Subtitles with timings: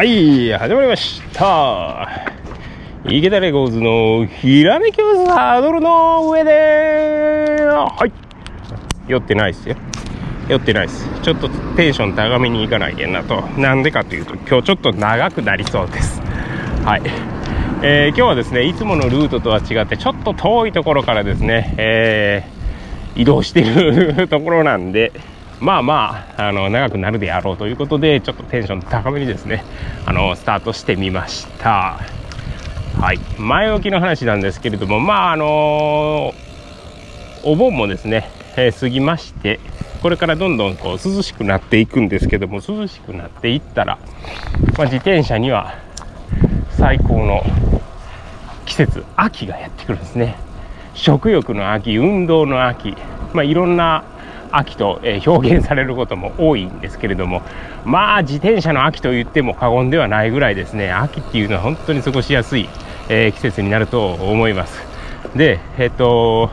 [0.00, 2.08] はい始まりました。
[3.04, 8.12] 池田レコーズのひらめきをサドルの上ではい。
[9.08, 9.76] 酔ってないっすよ。
[10.48, 11.06] 酔ってないっす。
[11.20, 13.42] ちょっとテンション高めにいかないけんなと。
[13.58, 16.22] なんでかというと今日ちょっと長くなりそうです。
[16.82, 17.02] はい。
[17.82, 25.12] えー、今日はですねいつものルートとは違ってちょっと遠いところからですね、えー、移動しているところなんで
[25.60, 29.62] まあまあ、あの、長くなるであろうということで、ちょっとテンション高めにですね、
[30.06, 31.98] あの、スタートしてみました。
[32.98, 33.18] はい。
[33.38, 36.34] 前置きの話なんですけれども、まあ、あの
[37.42, 39.60] お盆もですね、えー、過ぎまして、
[40.02, 43.98] これからどんどんこう涼しくなっていくんですけども、涼しくなっていったら、
[44.76, 45.74] まあ、自転車には
[46.70, 47.42] 最高の
[48.66, 50.36] 季節、秋がやってくるんですね。
[50.94, 52.94] 食欲の秋、運動の秋、
[53.32, 54.04] まあ、いろんな
[54.52, 57.42] 秋と、え表現されることも多いんですけれども
[57.84, 60.92] まあ自転車の秋と言っても過言ではないぐらいですね。
[60.92, 62.68] 秋っていうのは本当に過ごしやすい、
[63.08, 64.80] え季節になると思います。
[65.34, 66.50] でえっと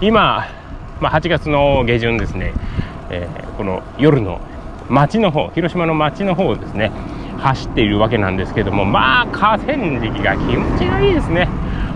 [0.00, 0.46] 今、
[1.00, 2.52] まあ、8月の下旬ですね、
[3.10, 4.40] えー、この夜の
[4.88, 6.92] 街の方広島の街の方をですね
[7.38, 11.48] 走っているわけなんですけどもまあ河川敷が気持ちがいいですね。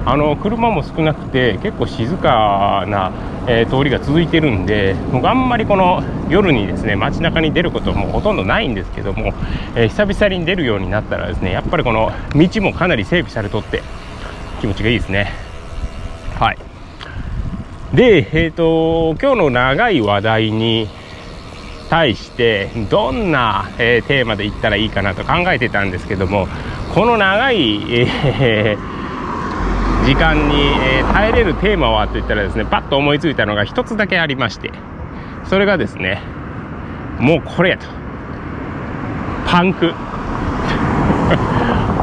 [0.04, 3.12] あの車も少なくて結構静かな、
[3.46, 9.32] えー、通りが続いてるんで僕あんまりこの夜にですね街中に出ることもほとんどないんですけども、
[9.76, 13.82] えー、久々に出るようになったらですねやっぱりこの道もかなり整備されとって
[14.60, 15.32] 気持ちがいいですね。
[16.38, 16.58] はい。
[17.94, 20.88] でえっ、ー、と今日の長い話題に
[21.90, 26.48] 対してどんな、えー、テーマでいったらいいかなと考えてたんですけども
[26.94, 28.91] この長い、えー
[30.04, 34.72] 時間に、えー、耐えれるテーマはといったらですねパッと思いついたのが一つだけありまして
[35.48, 36.20] それがですね
[37.22, 37.86] もうこれやと。
[39.46, 39.94] パンク。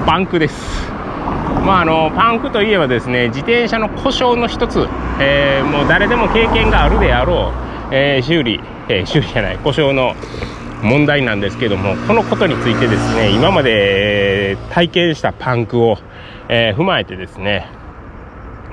[0.06, 0.90] パンクです。
[1.66, 4.88] まああのパンクといえばですね自転車の故障の一つ、
[5.20, 7.52] えー、もう誰でも経験があるであろ
[7.92, 10.16] う、えー、修理、え、修理じゃない故障の
[10.82, 15.98] 問題なんですけどもこのことについてですね今まで体験したパンクを、
[16.48, 17.68] え踏まえてですね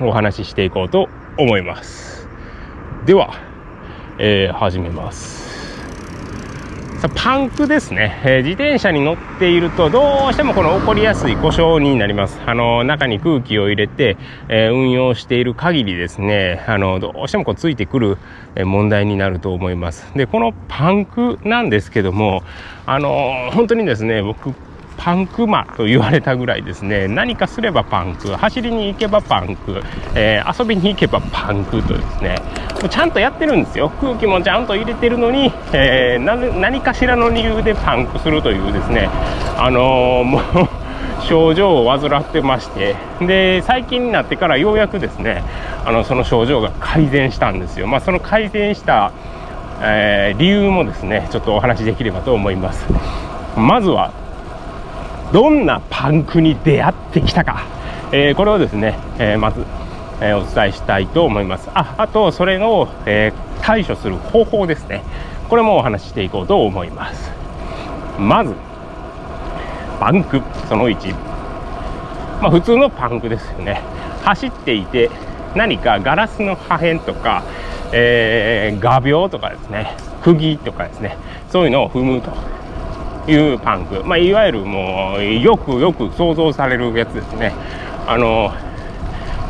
[0.01, 2.27] お話ししていこうと思います。
[3.05, 3.33] では、
[4.19, 5.47] えー、始めます。
[6.99, 12.39] さパンクですね、えー、自転車に乗っているとどうしてもこの起こりやすい故障になります。
[12.47, 14.17] あの、中に空気を入れて、
[14.49, 18.17] えー、運用している限りですね、あの、どうしてもこうついてくる
[18.55, 20.11] 問題になると思います。
[20.15, 22.41] で、このパンクなんですけども、
[22.87, 24.55] あの、本当にですね、僕、
[24.97, 27.07] パンクマと言われたぐらいですね。
[27.07, 29.81] 何かすればパンク走りに行けばパンク、
[30.15, 32.41] えー、遊びに行けばパンクとですね。
[32.89, 33.89] ちゃんとやってるんですよ。
[34.01, 39.09] 空気もちゃんと入れてるのに、えー、何かしらの理由でパンクするというですね。
[39.57, 42.95] あのー、もう症状を患ってまして。
[43.21, 45.43] で最近になってからようやくですね
[45.85, 49.11] あのその症状が改善したんですよ、まあ、その改善した、
[49.81, 52.85] えー、理由もですねちょっとお話しできればと思います。
[53.57, 54.11] まずは
[55.33, 57.65] どんなパンクに出会ってきたか、
[58.11, 59.65] えー、これをですね、えー、まず、
[60.21, 61.69] えー、お伝えしたいと思います。
[61.73, 65.03] ああとそれを、え対処する方法ですね。
[65.49, 67.31] これもお話ししていこうと思います。
[68.17, 68.53] まず
[69.99, 71.13] パンクその1
[72.41, 73.81] まあ普通のパンクですよね。
[74.23, 75.09] 走っていて
[75.55, 77.43] 何かガラスの破片とか、
[77.91, 79.95] えー、画鋲とかですね。
[80.21, 81.17] 釘とかですね。
[81.49, 82.31] そういうのを踏むと。
[83.27, 87.53] いうパンク、まあ、いわゆるもうよくよく想像されるやつですね。
[88.07, 88.53] あの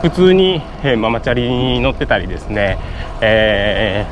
[0.01, 2.77] 普通に、え、ママチャリに乗ってたりですね、
[3.19, 4.05] え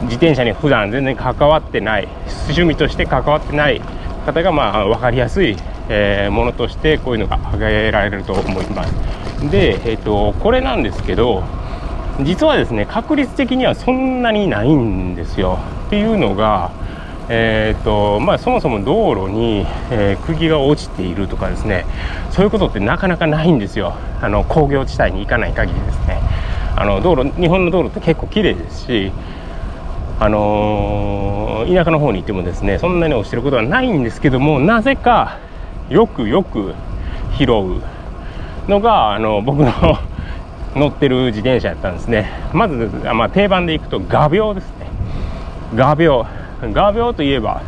[0.00, 2.08] ー、自転車に普段全然関わってない
[2.44, 3.80] 趣味として関わってない
[4.24, 5.56] 方がまあ分かりやすい、
[5.88, 8.94] えー、ものとしてこういうのが挙げられると思います。
[9.50, 11.44] で、えーとこれなんですけど
[12.22, 15.58] 実はですね確率的にはそんなにないんですよ。
[15.86, 16.70] っていうのが
[17.28, 21.84] えーとまあ、そもそも道路に、えー、釘が落ちているとかですね
[22.30, 23.94] そういうことってなかなかないんですよ。
[24.20, 26.20] あの工業地帯に行かない限りですね。
[26.76, 29.10] あの道路日本の道路って結構綺麗ですし
[30.20, 35.38] あのー、田舎の方に行ってもですねそんなに落ちてることはないんですけどもなぜか
[35.88, 36.74] よくよく
[37.38, 37.82] 拾う
[38.68, 39.72] のがあの僕の
[40.76, 42.30] 乗ってる自転車やったんですね。
[42.52, 44.86] まず、まあ、定番でいくと画鋲ですね。
[45.74, 46.26] 画鋲。
[46.62, 47.62] 画鋲といえば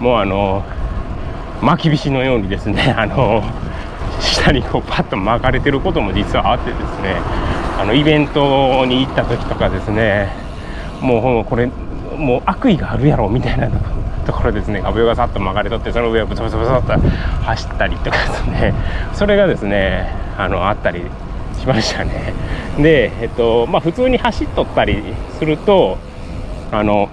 [0.00, 0.64] もうあの
[1.62, 3.42] 巻き菱のようにですね あの
[4.20, 7.16] 下にこうパッと巻かれてることも実はあってですね
[7.80, 10.28] あのイベントに行った時とかですね
[11.00, 11.68] もうこれ
[12.16, 13.68] もう悪意があるやろみたいな
[14.26, 16.94] と ころですね画鋲がさっと撒かれとってその上をブツブツブツっと
[17.44, 18.74] 走ったりとかですね
[19.14, 21.02] それがですねあのあったり
[21.58, 22.32] しましたね。
[22.78, 25.02] でえっとまあ普通に走っとったり
[25.38, 25.98] すると
[26.70, 27.08] あの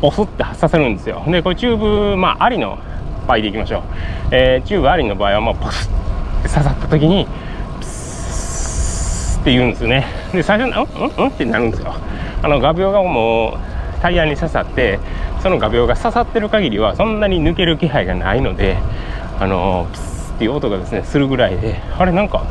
[0.00, 1.22] ポスって発させるんですよ。
[1.26, 1.76] でこれチュー
[2.10, 2.78] ブまあありの
[3.26, 3.82] 場合でいきましょう、
[4.30, 7.26] えー、チューブありの場合はまあポスって刺さった時に
[7.78, 10.06] プスって言うんですよね。
[10.32, 11.94] で最初うんうんうんってなるんですよ。
[12.42, 14.98] あの画鋲がもうタイヤに刺さって
[15.42, 18.76] その画鋲が刺さってる限りはそんなに抜ける気配がないので
[19.40, 22.44] あのプスっていう音がですねするぐらいであれなんか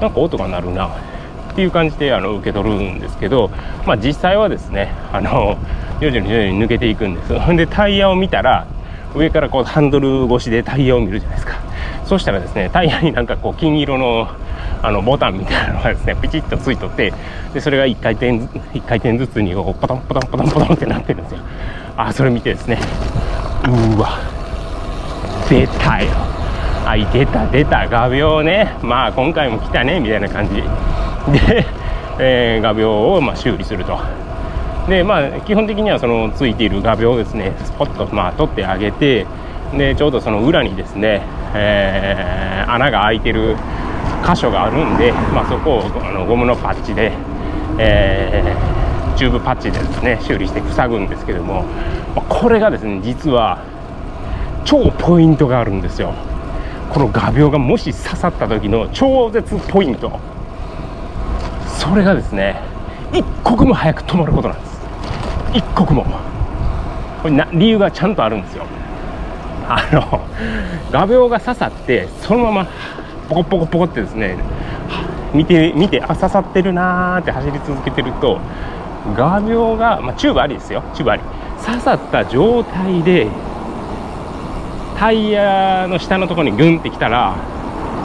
[0.00, 3.50] なんか音が鳴るなっていう感じであの受け取るんですけど、
[3.86, 5.58] まあ、実際はですねあの
[6.00, 8.66] 徐々に徐々に抜けていくんですほん でタイヤを見たら
[9.14, 11.58] 上からこうハンドル越しでタイヤを見るじゃないですか。
[12.06, 14.28] そしたらですねタイヤになんかこう金色の
[14.82, 17.12] あのボタンみたいなのがですねピチッとついとって
[17.52, 21.40] でそれが1回転1回転ずつにこうポトンポトンポトンポトンってなってるんですよ。
[21.96, 22.78] あそれ見てですね
[23.96, 24.18] うわ
[25.48, 26.10] 出たよ。
[26.86, 28.76] あい出た出た画鋲ね。
[28.82, 30.54] まあ今回も来たねみたいな感じ。
[30.54, 31.66] で、
[32.18, 33.98] えー、画鋲をまあ修理すると。
[34.90, 39.24] でまあ基本的にはそのついている画鋲をですねスポッとまあ取ってあげて
[39.72, 41.22] でちょうどその裏にですね、
[41.54, 43.56] えー、穴が開いてる
[44.26, 47.12] 箇所があるんで、まあ、そこをあのゴムのパッチで、
[47.78, 51.62] えー、チューブパッチでですね修理して塞ぐんですけども、
[52.16, 53.64] まあ、これがですね実は
[54.64, 56.12] 超ポイントがあるんですよ。
[56.90, 60.18] この画鋲がもし刺さった時の超絶ポイント。
[61.78, 62.60] それがですね
[63.12, 64.69] 一刻も早く止まることなんです。
[65.52, 66.04] 一刻も。
[67.22, 68.64] これな理由がちゃんとあるんですよ。
[69.68, 70.20] あの
[70.90, 72.68] 画鋲が刺さってそのまま
[73.28, 74.36] ポコポコポコってですね
[75.32, 78.40] 見て見てあ刺さってるなーって走り続けてると
[79.16, 80.82] 画鋲が、まあ、チューブありですよ。
[80.94, 81.22] チューブあり。
[81.64, 83.28] 刺さった状態で
[84.98, 87.34] タイヤの下のところにグンってきたら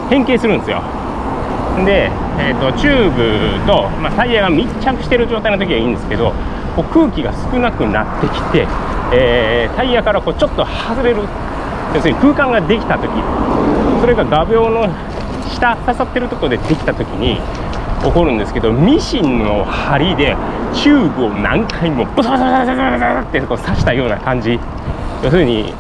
[0.10, 0.82] 変形するんですよ。
[1.86, 2.10] で、
[2.40, 6.34] えーと、チューブと、まあ、タイヤが密着してる状態の時はいいんですけど
[6.76, 8.68] こう空気が少なくなってきて、
[9.14, 11.22] えー、タイヤからこうちょっと外れる
[11.94, 13.10] 要するに空間ができた時
[14.02, 14.88] それが画鋲の
[15.54, 17.40] 下刺さってるところでできた時に
[18.04, 20.36] 起こるんですけどミシンの針で
[20.74, 24.60] チューブを何回もブサバサバサバサってこう刺したような感じ
[25.24, 25.74] 要するに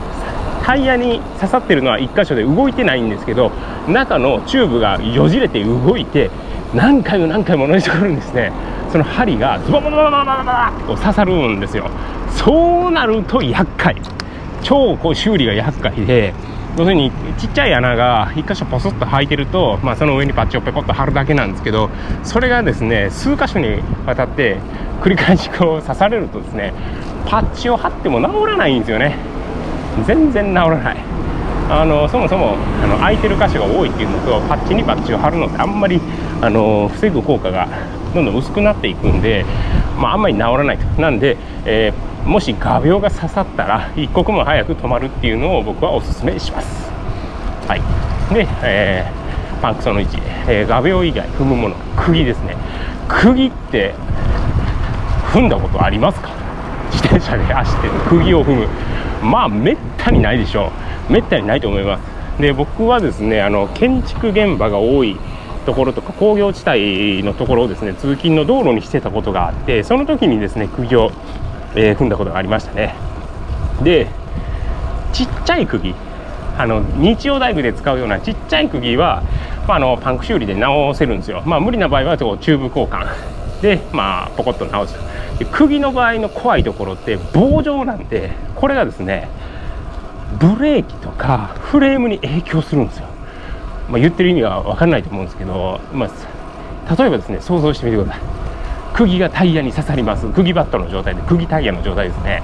[0.63, 3.51] タイヤに刺さってるのは1箇所で動いてないんですけど
[3.87, 6.31] 中のチューブがよじれて動いて
[6.73, 8.51] 何回も何回も同じところにですね
[8.91, 11.89] その針がズバババババババッと刺さるんですよ
[12.35, 14.01] そうなると厄介
[14.63, 16.33] 超こう修理が厄介で
[16.77, 21.89] 要するにちっちゃい穴が1箇所ポスッと開いてると、まあ、その上にパッチをペコッと貼るだけなんですけど
[22.23, 24.59] それがですね数箇所にわたって
[25.01, 26.73] 繰り返しこう刺されるとですね
[27.25, 29.17] パッチを貼っても治らないんですよね
[30.05, 30.97] 全然治らない
[31.69, 35.99] あのそもそもあの空いてる箇所が多いっていうのとパッチにパッチを貼るのってあんまり
[36.41, 37.67] あの防ぐ効果が
[38.13, 39.45] どんどん薄くなっていくんで、
[39.97, 41.01] まあ、あんまり治らないと。
[41.01, 46.89] なんで、えーもし画鋲が刺さったら一刻も早く止まるっていうのを僕はおすすめします。
[47.67, 48.33] はい。
[48.33, 50.07] で、えー、パンクその1、
[50.47, 51.75] えー、画鋲以外踏むもの。
[51.95, 52.57] 釘ですね。
[53.07, 53.93] 釘って
[55.31, 56.31] 踏んだことありますか？
[56.91, 58.67] 自転車で走ってる釘を踏む。
[59.21, 60.71] まあめったにないでしょ
[61.07, 61.13] う。
[61.13, 62.41] めったにないと思います。
[62.41, 65.15] で僕はですねあの建築現場が多い
[65.65, 71.11] ところとか工業地帯のところをですね通勤の道路にしてたことがあってその時にですね釘を
[71.75, 72.95] えー、踏んだことがありましたね。
[73.83, 74.07] で
[75.11, 75.93] ちっちゃい釘
[76.57, 79.23] あの日曜大工で使うようなちっちゃい釘は、
[79.67, 83.07] まあ、あのパンク修理で直せるんですよ、まあ、無理な場合はチューブ交換。
[83.61, 84.95] で、まあ、ポコッと直す。
[85.37, 89.27] で釘の場合の怖いところって棒状なんでこれがですね
[90.39, 93.04] ブレーキとかフレームに影響するんですよ、
[93.89, 98.21] まあ、言ってる意味は分かんないと思うんですけど、まあ、例えばですね想像してみてください。
[98.93, 100.25] 釘がタイヤに刺さります。
[100.29, 102.41] 釘バットの状態で釘タイヤの状態ですね。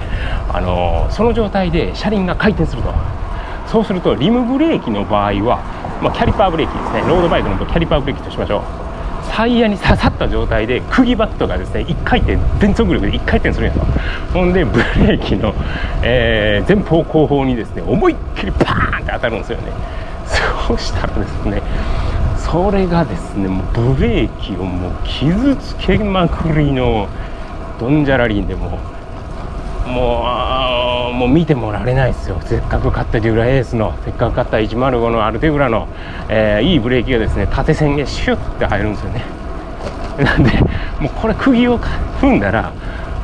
[0.52, 2.92] あのその状態で車輪が回転すると。
[3.66, 5.62] そうするとリムブレーキの場合は、
[6.02, 7.00] まあ、キャリパーブレーキですね。
[7.08, 8.62] ロードバイクのキャリパーブレーキとしましょう。
[9.30, 13.86] タイヤに刺さった状態で釘バットがですね1回転全速力で1回転するんやと。
[14.34, 15.54] ほんでブレーキの、
[16.02, 19.72] えー、前方後方にですね思いっきりパーンって当たるんですよね。
[20.66, 21.62] そしたらですね
[22.38, 27.08] それがですねもうブレーキをもう傷つけまくりの
[27.78, 28.78] ドンジャラリンでも
[29.86, 30.26] も
[31.10, 32.40] うもう見てもられないですよ。
[32.44, 35.88] せっかく買ったデュラエースのせっかく買った105のアルテグラの、
[36.28, 39.24] えー、いいブレーキがですね縦線へシュッて入るんですよね。
[40.18, 40.50] なんで
[41.00, 42.72] もうこれ釘を踏んだら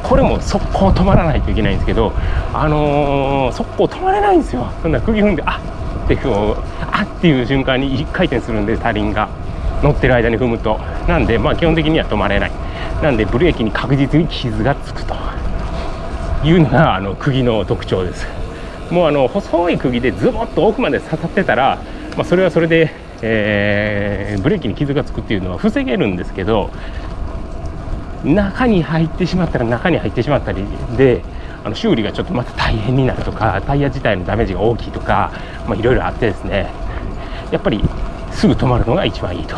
[0.02, 2.12] これも速攻止まらないといけないんですけど
[2.52, 4.71] あのー、速攻止まれないんですよ。
[4.83, 5.61] そんな釘踏んであ
[6.09, 9.29] ってこうあっていう瞬間に1回転するんで車輪が
[9.83, 10.79] 乗ってる間に踏むと。
[11.07, 12.53] なんでまあ基本的には止まれない。
[13.03, 15.15] なんでブレーキに確実に傷がつくと。
[16.45, 18.27] いうのがあの釘の特徴です。
[18.91, 21.79] もうあの細い釘でズボッと奥まで刺さってたら、
[22.17, 26.71] まあ、それはそれで、えー、ブレーキに傷がつくっていうのは防げるんですけど
[28.25, 30.65] 中に入ってしまったら中に入ってしまったり
[30.97, 31.23] で
[31.65, 35.33] あの修理がちょっとまた大変になるとかタイヤ自体のダメージが大きいとか
[35.77, 36.71] いろいろあってですね
[37.50, 37.83] やっぱり
[38.33, 39.57] すぐ止まるのが一番いいと。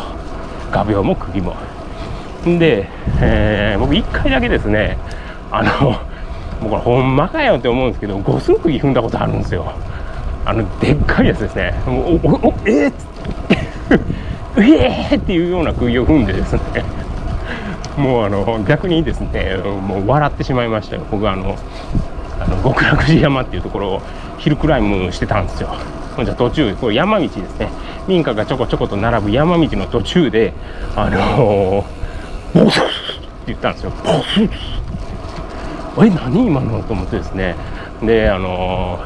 [0.71, 1.55] 画鋲も釘も。
[2.45, 2.89] で、
[3.21, 4.97] えー、僕1回だけですね
[5.51, 5.91] あの
[6.61, 9.71] もうこれほんまかよって思うんですけど五寸釘踏んだことあるんですよ。
[10.43, 11.73] あのでっかいやつですね。
[11.85, 12.93] もうおおおえー、
[14.57, 16.61] えーっていうような釘を踏んでですね
[17.97, 21.05] もうあの逆にですねもう笑ってしまいましたよ。
[21.11, 21.57] 僕あの
[22.39, 24.01] あの極楽寺山っていうところを
[24.37, 25.69] ヒルクライムしてたんですよ。
[26.23, 27.69] じゃ途中これ山道ですね。
[28.07, 30.53] 民家がちょこちょこと並ぶ山道の途中で
[30.95, 32.89] あのー、ボスって
[33.47, 33.91] 言ったんですよ。
[33.91, 34.41] ボス
[36.05, 37.55] え何今のと思ってですね。
[38.01, 38.99] であの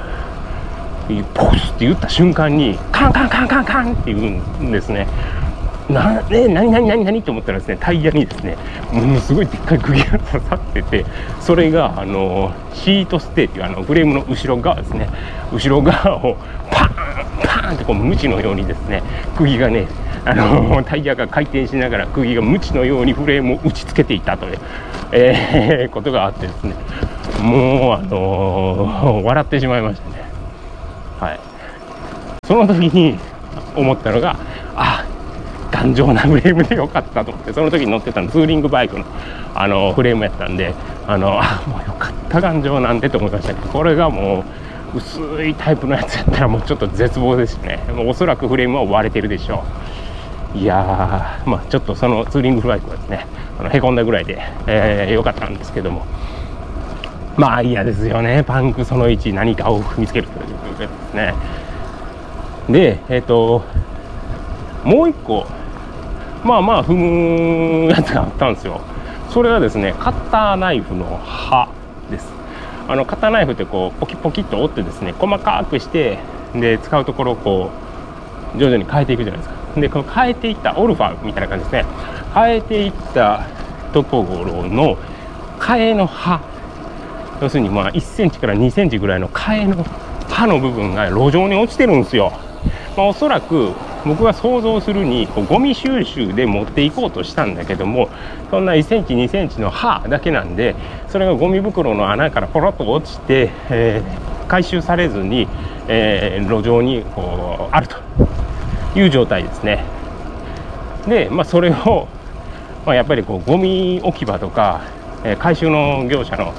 [1.09, 5.07] ー、ボスって言った瞬間にカンカンカンカンカンって言うんですね。
[5.89, 8.57] なえ何何何何と思ったらですねタイヤにですね
[8.91, 11.05] ものすごいでっかい釘が刺さってて
[11.39, 15.09] それがあのシートステーっていうあのフレームの後ろ側ですね。
[15.51, 16.37] 後ろ側を
[16.71, 19.03] パーンパーンってこう無知のようにですね
[19.37, 19.87] 釘がね
[20.25, 24.57] あのタイヤが回転しながら釘が無知のようにフレームを打ちつけていたという、
[25.11, 26.73] えー、ことがあってですね
[27.41, 30.25] もうあの、笑ってしまいましたね。
[31.19, 31.39] はい。
[32.45, 33.17] その時に
[33.75, 34.37] 思ったのが
[35.85, 39.05] 頑丈なフレームでよかったと思ってその時に乗ってたのツーリングバイクの
[39.53, 40.73] あのフレームやったんで
[41.05, 44.43] あのあもうよかった頑丈なんでと思いましたけどこれがも
[44.93, 47.77] う薄いタイプのやつやったらもうちょっと絶望ですね。
[47.93, 49.63] もうおそらくフレームは割れてるでしょ
[50.55, 50.57] う。
[50.57, 53.27] いやーまあちょっとそのツーリングバイクはですね
[53.59, 56.05] あのへこんだぐらいで、えー、よかったんですけども。
[57.37, 58.43] まあ嫌ですよね。
[58.45, 61.33] パンクその1何かを見つけるということですね。
[62.69, 63.63] でえっ、ー、と
[64.85, 65.45] もう一個
[66.45, 68.79] まあまあ踏むやつがあったんですよ。
[69.31, 71.67] それはですねカッターナイフの刃
[72.09, 72.31] です。
[72.87, 76.19] あのカッターナイフってこうポキポキっと折ってですね細かくして
[76.53, 77.71] で使うところをこ
[78.55, 79.81] う徐々に変えていくじゃないですか。
[79.81, 81.85] でこの変えていったオルファみたいな感じですね。
[82.33, 83.47] 変えていった
[83.91, 84.97] ところの
[85.59, 86.39] 替えの刃。
[87.41, 89.83] 要するにまあ1センチから2センチぐらいの替えの
[90.29, 92.31] 刃の部分が路上に落ちてるんですよ、
[92.95, 93.73] まあ、おそらく
[94.05, 98.09] 僕が想像するにこうゴミ収集で持っていこうとしたんだけども
[98.51, 100.75] そんな1センチ2センチの刃だけなんで
[101.09, 105.47] それがゴミ袋の穴からポロッと落ちて、えー、回収されずに、
[105.87, 107.97] えー、路上にこうあると
[108.95, 109.83] いう状態ですね。
[111.07, 112.07] で、まあ、それを、
[112.85, 114.81] まあ、やっぱりこうゴミ置き場とか、
[115.23, 116.53] えー、回収の業者の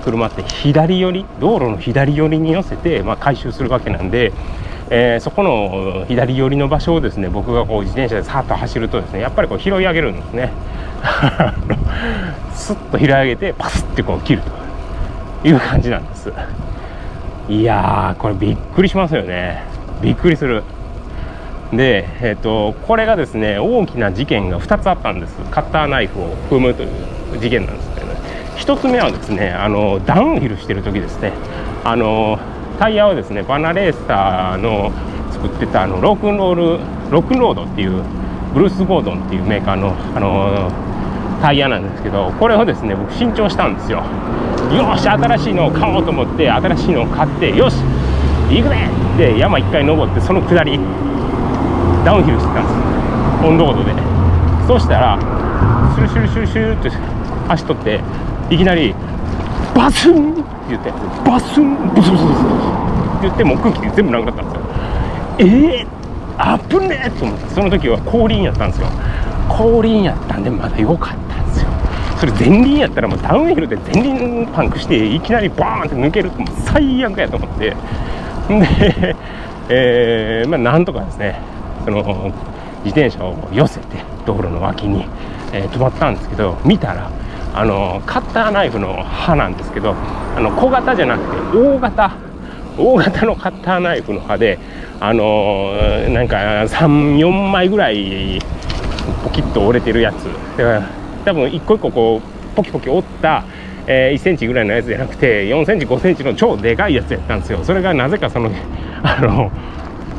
[0.00, 4.32] 車って左寄り道路の左寄りに寄せて、まあ、回収するわけなんで、
[4.88, 10.52] えー、そこの左寄りの場所をですね僕がこう自転車でさっと走るとですねやっぱりこう拾い上げるんですね。
[12.54, 14.42] スッと拾い上げてパスってこう切る
[15.42, 16.32] という感じなんです。
[17.48, 19.62] いやーこれびっくりしますよね。
[20.02, 20.62] びっくりする。
[21.72, 25.36] で、えーと、これがですね大きな事件が2つあったんです。
[25.50, 28.14] カッターナイフを踏むという事件なんですけど、ね、
[28.56, 31.32] 1つ目はですねあのダウンヒルしてる時ですね。
[31.84, 32.38] あの
[32.78, 34.92] タイヤをですねバナレーサーの
[35.32, 36.62] 作ってたあのロックンロール
[37.10, 38.02] ロックンロードっていう
[38.54, 40.70] ブルース・ゴードンっていうメーカーの、あの
[41.42, 44.02] タイヤなんですけどこれをですね僕新調したんですよ。
[44.72, 47.76] よし新しいのを買おうと思って新しいのを買ってよし
[48.48, 50.78] 行くねで山1回登ってその下り
[52.04, 52.70] ダウンヒルしてたんで
[53.42, 53.46] す。
[53.46, 53.92] オンロードで。
[54.66, 55.18] そしたら
[55.94, 56.90] シュルシュルシュルシュルって
[57.48, 58.00] 足取って
[58.50, 58.94] いきなり
[59.74, 60.90] バスン言って。
[61.24, 61.76] バスン。
[61.94, 62.42] ブスブスブスっ
[63.20, 64.60] て言ってもう空気全部なくなったんですよ。
[65.38, 65.88] えー、
[66.38, 67.10] あぶねえ。
[67.10, 67.54] と思って。
[67.54, 68.88] その時は後輪やったんですよ。
[69.48, 71.68] 後輪やったんでまだ良かったんですよ。
[72.18, 77.76] それ前輪やったらもうダウンヒルで前輪パンクしていきなりバーンって抜けるともう最悪やと思って。
[78.48, 79.16] で、
[79.68, 81.40] えー、まあなんとかですね。
[81.84, 82.02] その
[82.84, 83.86] 自転車を寄せて
[84.26, 85.06] 道路の脇に、
[85.52, 87.10] えー、止まったんですけど見たら
[87.56, 92.26] あのカッターナイフの刃なんですけどあの小型じゃなくて大型。
[92.78, 94.58] 大型のカッターナイフの刃で
[95.00, 95.72] あの
[96.10, 98.38] なんか34枚ぐらい
[99.24, 100.24] ポキッと折れてるやつ。
[100.58, 100.82] だから
[101.24, 103.44] 多分一個一個こうポキポキ折った、
[103.86, 107.64] えー、1センチぐらいのやつじゃなくて4センチ5センチの超でかいやつやったんですよ。
[107.64, 108.50] それがなぜかその
[109.02, 109.50] あの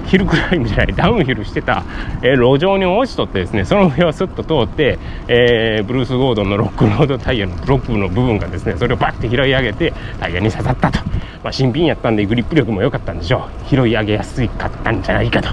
[0.08, 1.84] ヒルクライムじゃないダウンヒルしてた、
[2.22, 4.98] えー、路上に落ちとってですねその上をスッと通って、
[5.28, 11.00] えー、ブルース・ゴードンのロックロードタイヤのブロックの部分がですねそれをバッて拾い上げてタイヤに刺さったと、
[11.44, 13.70] まあ、新品やったんでグリップ力も良かったんでしょう。
[13.70, 15.50] 拾い上げやすかったんじゃないかと。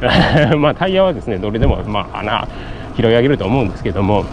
[0.56, 2.48] まあタイヤはですねどれでもまあ穴
[2.96, 4.24] 拾い上げると思うんですけども。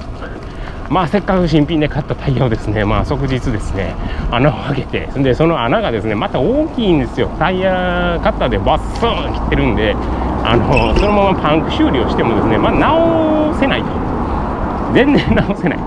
[0.89, 2.85] まあせっかく新品で買ったタイヤをですね。
[2.85, 3.93] まあ即日ですね。
[4.31, 5.07] 穴を開けて。
[5.21, 7.29] でその穴がですねまた大きいんですよ。
[7.39, 9.95] タイヤカッターでバッスーン切ってるんで
[10.43, 13.87] あのそのままパンク修理をしてもですねまあ直せないと。
[14.93, 15.79] 全然直せない。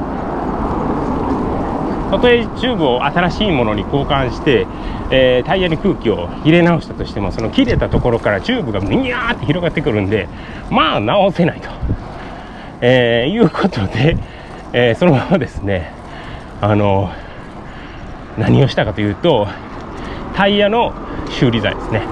[2.10, 4.66] たとえチューブを新しいものに交換して、
[5.12, 10.28] えー、タイヤに空気を入れ直したとしてもその切れたところからチューブがミニャーって広がってくるんで
[10.70, 11.68] まあ直せないと、
[12.80, 14.16] えー、いうことで
[14.72, 15.92] えー、そのままですね
[16.60, 17.10] あの
[18.38, 19.48] 何をしたかというと
[20.34, 20.92] タイヤの
[21.28, 22.02] 修理剤ですね。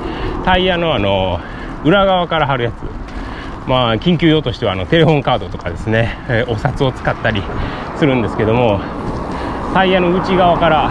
[0.45, 1.41] タイヤのあの
[1.85, 2.75] 裏側から貼るやつ。
[3.69, 7.43] まあ緊急用としてはあのテレホンカードとかですね、えー、お札を使ったり
[7.99, 8.81] するんですけども
[9.75, 10.91] タイヤの内側から、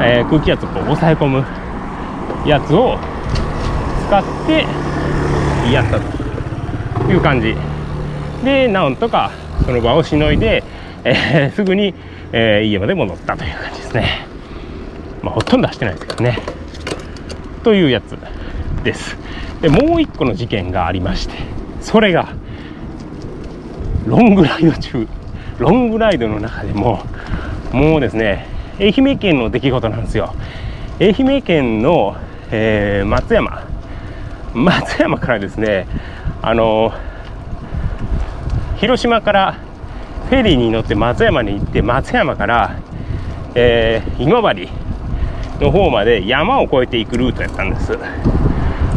[0.00, 1.44] えー、空気圧をこう抑え込む
[2.48, 2.96] やつを
[4.06, 4.64] 使って
[5.72, 7.56] やったという感じ。
[8.44, 9.32] でなんとか
[9.64, 10.62] その場をしのいで、
[11.04, 11.94] えー、 すぐに、
[12.32, 14.26] えー、家まで戻ったという感じですね。
[15.22, 16.38] まあ、ほとんど走ってないですけどね。
[17.62, 18.16] というやつ
[18.84, 19.16] です。
[19.62, 21.34] で、もう一個の事件がありまして、
[21.80, 22.28] それが、
[24.06, 25.08] ロングライド中、
[25.58, 27.02] ロングライドの中でも、
[27.72, 28.46] もうですね、
[28.78, 30.34] 愛媛県の出来事なんですよ。
[31.00, 32.16] 愛媛県の、
[32.50, 33.62] えー、松山、
[34.52, 35.86] 松山からですね、
[36.42, 37.13] あのー
[38.84, 39.52] 広島から
[40.28, 42.78] フェリーに乗って松山に行って松山から、
[43.54, 44.68] えー、今治
[45.58, 47.96] の方まで山を越えていくルートやったんです。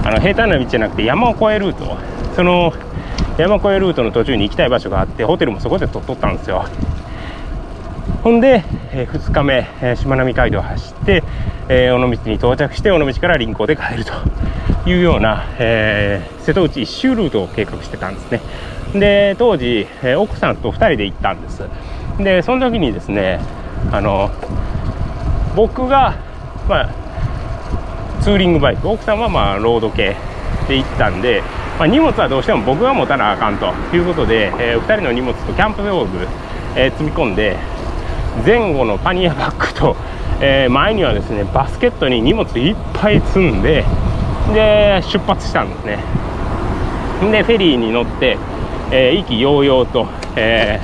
[0.03, 1.95] あの平坦な道じゃなくて山を越えルート
[2.35, 2.73] その
[3.37, 6.65] 山越えルートの途中に行きたい場所があってホテルもそこで取っとったんですよ。
[8.23, 11.23] ほんで、えー、2日目、え、しまなみ海道を走って、
[11.69, 14.11] えー、尾道に到着して尾道から臨港で帰ると。
[14.87, 18.41] いうような、えー、瀬戸内一周ルートを計画してたんですね。
[18.93, 21.63] で当時、えー、奥さんと2人で行ったんです。
[22.17, 23.39] でその時にですね
[23.91, 24.31] あの
[25.55, 26.15] 僕が、
[26.69, 26.89] まあ、
[28.21, 30.15] ツーリングバイク奥さんはまあロード系
[30.67, 31.41] で行ったんで、
[31.77, 36.27] まあ、荷物はどうしても僕が持たなあかんということで、えー、2人の荷物とキャンプ道具、
[36.75, 37.57] えー、積み込んで
[38.45, 39.95] 前後のパニアバッグと、
[40.41, 43.83] えー、前にはですねバスケットに荷物いっぱい積んで
[44.53, 45.99] で出発したんですね。
[47.31, 48.37] でフェリーに乗って
[48.89, 50.79] えー、意気揚々と、え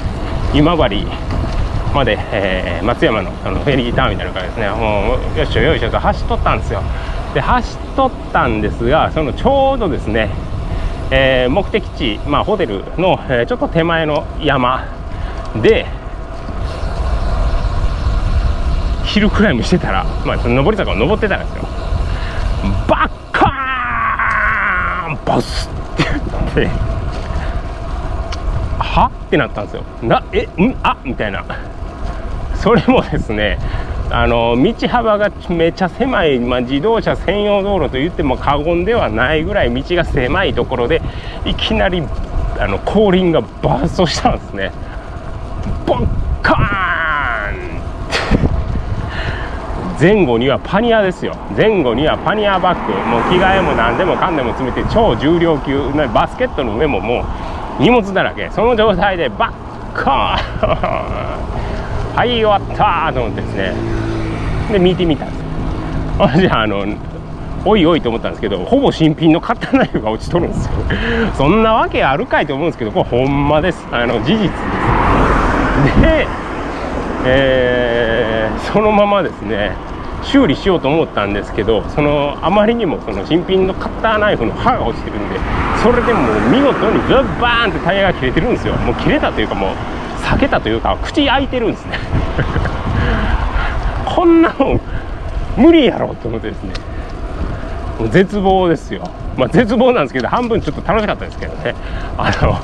[0.51, 1.07] ー、今治
[1.93, 4.69] まで、えー、松山のあのフェリーターミナルからですね。
[4.69, 6.81] もうよいしょよいしょと走っとったんですよ。
[7.33, 10.29] で走っとったんですがそのちょうどですね、
[11.11, 14.85] えー、目的地、まあ、ホテルの、えー、ちょっと手前の山
[15.61, 15.85] で
[19.05, 21.63] ヒルクライムしてたら、まあ、上り坂を登ってたんですよ。
[22.87, 23.22] バッ
[25.13, 26.67] ンバスって言って
[28.79, 31.45] はってなったんですよなえんあみたいな
[32.55, 33.57] それもですね
[34.09, 41.01] あの道幅がめちゃ狭い、まあ、自動車専用道路と言っても過言ではないぐらい道が狭いところで
[41.45, 42.03] いきなり
[42.59, 44.71] あの後輪がバーストしたんですね
[45.87, 46.07] ボン
[46.43, 47.81] カーン
[49.99, 51.35] 前後にはパニアですよ。
[51.55, 52.93] 前後にはパニアバッグ。
[53.09, 55.77] もう着替えも何でもかんでも詰めて超重量級。
[56.13, 57.25] バスケットの上もも
[57.79, 58.49] う荷物だらけ。
[58.49, 61.43] その状態でバッカー。
[62.11, 63.73] ン はい終わったと思ってですね。
[64.71, 65.43] で見てみたんです
[66.17, 66.85] 私あの
[67.65, 70.71] おいおいと思ったんですけどほぼ新品のカッターナイフが落ちとるんですよ。
[71.35, 73.87] そんなわけあるかいと思うんですけどこれほんまです。
[73.91, 74.49] あの事実で
[75.91, 76.01] す。
[76.01, 76.27] で、
[77.25, 78.02] えー、
[78.59, 79.75] そのままですね
[80.23, 85.39] 修理しようと思ったんですけどそのあまりにもその新品のカッターナイフの刃が落ちてるんで
[85.83, 88.73] それでもう見事にズバーンってタイヤが切れてるんですよ。
[88.75, 89.69] もう切れたというかもう
[90.23, 91.99] 裂けたというか口開いてるんですね。
[94.07, 94.81] こんなもん
[95.57, 96.73] 無理やろと思ってですね。
[97.99, 99.03] もう絶望ですよ。
[99.35, 101.75] まあ絶望なんですけど半分ちょっと楽しかったですけどね。
[102.17, 102.57] あの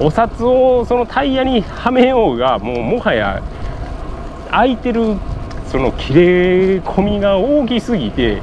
[0.00, 3.42] お札をそのタイヤにはめようがもうもはや
[4.56, 5.16] 開いてる
[5.66, 8.42] その切れ込みが大きすぎて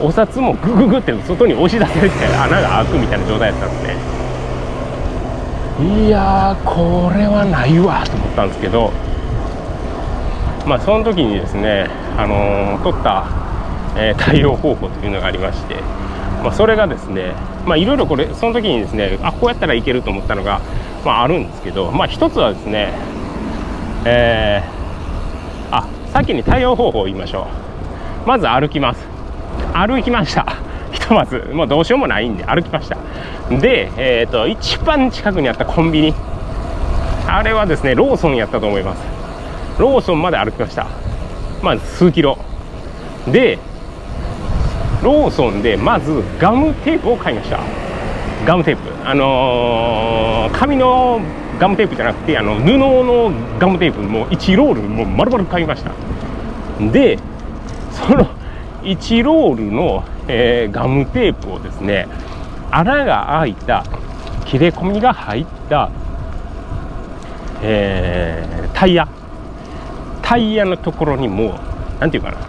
[0.00, 3.96] お札もグググって外に押し出されて穴が開くみたいな状態だったんですね
[6.06, 8.92] いやこれはないわと思ったんですけど
[10.66, 13.26] まあ、その時にですね、あのー、取った、
[13.96, 15.74] えー、対応方法というのがありまして、
[16.42, 17.34] まあ、それがですね、
[17.66, 20.60] まあ、いろいろこれその時にですねあこうやったらいけると思ったのが、
[21.04, 22.92] まあ、あるんですけど、まあ、一つはですね、
[24.04, 24.81] えー、
[25.72, 27.48] あ先に対応方法を言いましょ
[28.24, 28.28] う。
[28.28, 29.04] まず歩きます。
[29.72, 30.46] 歩きました。
[30.92, 32.96] ひとまずもうどうしようもないんで歩きました。
[33.50, 36.14] で、えーと、一番近くにあったコンビニ。
[37.26, 39.02] あれはですねローソンやったと思います。
[39.78, 40.86] ローソンまで歩きました。
[41.62, 42.36] まあ数キロ。
[43.26, 43.58] で
[45.02, 47.58] ローソンでまずガムテープを買いました。
[48.44, 48.82] ガムテープ。
[49.08, 51.20] あのー、紙の
[51.58, 55.92] ガムテープじゃなくてあの布のガムテープも1ロールもう丸々買いました。
[56.90, 57.18] で
[57.92, 58.26] その
[58.82, 62.08] 1ロールの、えー、ガムテープをですね
[62.70, 63.84] 穴が開いた
[64.46, 65.90] 切れ込みが入った、
[67.62, 69.08] えー、タイヤ。
[70.22, 71.58] タイヤのところにも
[72.00, 72.48] 何て言うかな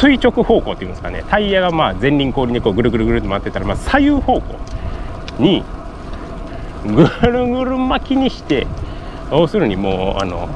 [0.00, 1.24] 垂直方向っていうんですかね。
[1.28, 4.42] タイヤがまあ前輪後輪でこうぐるぐるぐるっと回ってたら、まあ、左右方向
[5.38, 5.64] に
[6.86, 8.66] ぐるぐる巻きにして
[9.30, 10.48] 要するにもうあの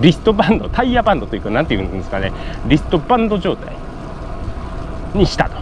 [0.00, 2.32] リストバンドタイヤバンドというか何ていうんですかね
[2.66, 3.74] リストバンド状態
[5.14, 5.56] にしたと。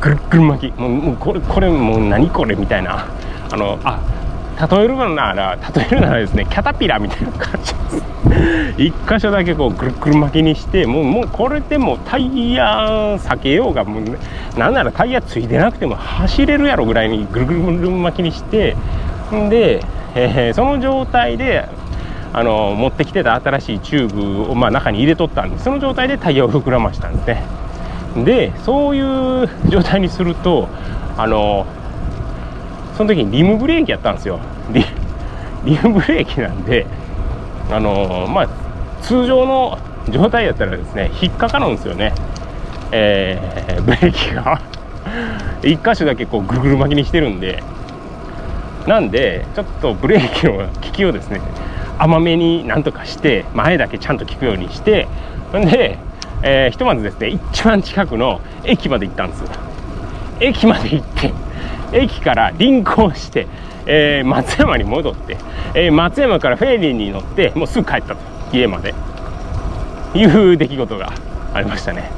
[0.00, 0.78] ぐるぐる巻き。
[0.78, 3.06] もうもうこれこれもう何これみたいな。
[3.50, 3.98] あのあ
[4.68, 8.10] 例えるなら例えるならですねキャタピラみたいな感じです。
[8.78, 14.18] 一箇所だけこうぐるぐる巻きにしてもうもうこれでもタイヤ避けようがもう、ね、
[14.56, 18.76] なんならタイヤついてなくても走れるやろぐらいにぐるぐるぐる巻きにして
[19.48, 21.68] で、えー、その状態で
[22.32, 28.24] あの持ってきてた新しいチューブを、まあ、中に入れとったんでその状態でタイヤを膨らましたんですね。
[28.24, 30.68] でそういう状態にすると
[31.16, 31.66] あの
[33.00, 34.38] その時にリムブレーキやったんですよ。
[34.74, 34.84] リ
[35.88, 36.84] ムブレーキなんで
[37.72, 38.48] あのまあ
[39.00, 39.78] 通常の
[40.10, 42.12] 状態やったらですね引っかかるんですよね。
[42.92, 44.60] えー、ブレーキが。
[45.62, 47.62] 1箇所だけこうぐるぐる巻きにしてるんで。
[48.86, 51.40] なんでちょっとブレーキの効きをですね
[51.98, 55.08] 甘めになんとかして前だけちゃんと効くようにして
[55.56, 55.96] んで、
[56.42, 59.44] えー、ひとまずですね一番近くの駅まで行ったんです
[60.40, 61.32] 駅まで行って
[61.92, 63.46] 駅から輪行して、
[63.86, 65.36] えー、松山に戻って、
[65.74, 68.30] えー、松山からフェリーに乗ってもうすぐ帰ったと。
[68.52, 68.94] 家まで。
[70.14, 71.12] いう出来事が
[71.54, 72.10] ありましたね。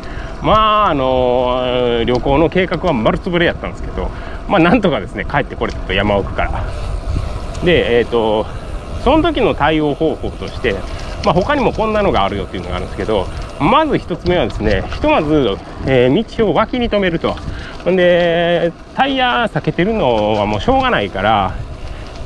[0.42, 4.10] まああの旅行の計画は丸つぶれやったんですけど
[4.48, 6.64] まあなんとかですね帰ってこれたと山奥から。
[7.64, 8.46] でえっ、ー、と
[9.04, 10.74] その時の対応方法として、
[11.24, 13.26] まあ、他にもこんなのがあるよっていうのがあるんですけど
[13.60, 15.56] まず1つ目はですねひとまず、
[15.86, 17.36] えー、道を脇に止めると。
[17.84, 21.54] ほんでタイヤ避けてるのはもうしょうがないから、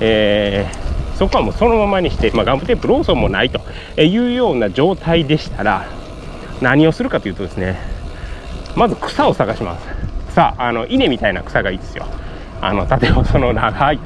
[0.00, 3.60] えー、そこはもうそのままにして、まあ、ガムテープローソンもないと
[4.00, 5.86] いうような状態でしたら
[6.60, 7.78] 何をするかというとですね
[8.76, 9.86] まず草を探します。
[10.28, 12.06] 草あの稲みたいな草がいいですよ。
[12.60, 13.98] あの縦細の長い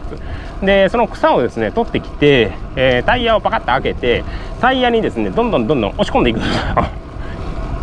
[0.63, 4.25] でその草をですね取ってきて、えー、タイヤをパカッと開けて
[4.61, 6.61] タイヤにですねどんどんどんどん押し込んでいくんですよ。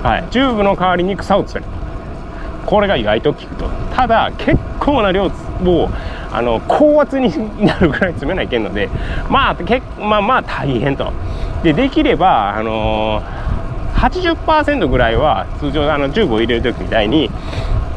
[0.03, 0.31] はい。
[0.31, 1.76] チューブの代わりに草を詰める。
[2.67, 3.67] これが意外と効くと。
[3.95, 5.89] ただ結構な量を
[6.31, 7.31] あの高圧に
[7.65, 8.89] なるぐらい詰めないけんので
[9.27, 11.11] まあけまあまあ大変と。
[11.63, 17.31] でできればあのー、80%ぐらいは通常あのチューブを入れる時みたいに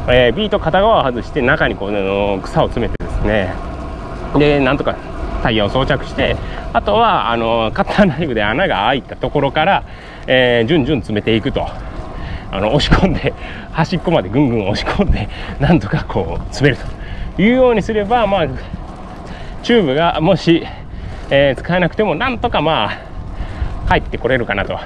[0.07, 1.99] えー、ビート片側を外して中にこう、ね、
[2.43, 3.53] 草を詰めてですね。
[4.37, 4.95] でなんとか
[5.43, 6.35] タイヤを装着して
[6.73, 9.83] あとはあのカッターナイフで穴が開いたところから、
[10.27, 11.67] えー、順々詰めていくと。
[12.51, 13.33] あの押し込んで
[13.71, 16.81] 端っこまでぐんぐん押し込んでなんとかこう詰める
[17.35, 18.47] というようにすればまあ
[19.63, 20.65] チューブがもし、
[21.29, 22.91] えー、使えなくてもなんとかま
[23.87, 24.77] あ帰ってこれるかなと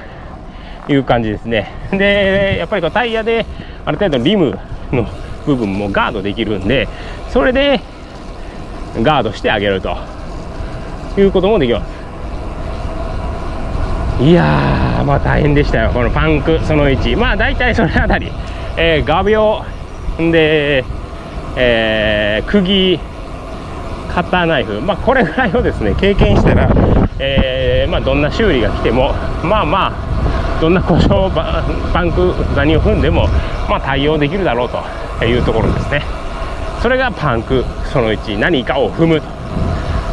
[0.87, 1.71] いう感じですね。
[1.91, 3.45] でやっぱりこうタイヤで
[3.85, 4.57] ある程度リム
[4.91, 5.07] の
[5.45, 6.87] 部分もガードできるんで
[7.29, 7.79] それで
[9.01, 9.97] ガードしてあげると
[11.17, 12.04] いうこともできます。
[14.19, 18.31] いやまあ大変でしたよこのパンクその1まあ大体それあたり、
[18.77, 19.63] えー、画鋲
[20.31, 20.85] で、
[21.57, 22.99] えー、釘
[24.09, 24.79] カッターナイフ。
[24.79, 26.71] まあこれぐらいをですね経験したら、
[27.19, 29.11] えー、まあ、どんな修理が来ても
[29.43, 33.27] まあまあどんな故障パンク何を踏んでも
[33.67, 36.03] まあ、対応できるだろうというところですね。
[36.81, 39.21] それがパンクその1何かを踏む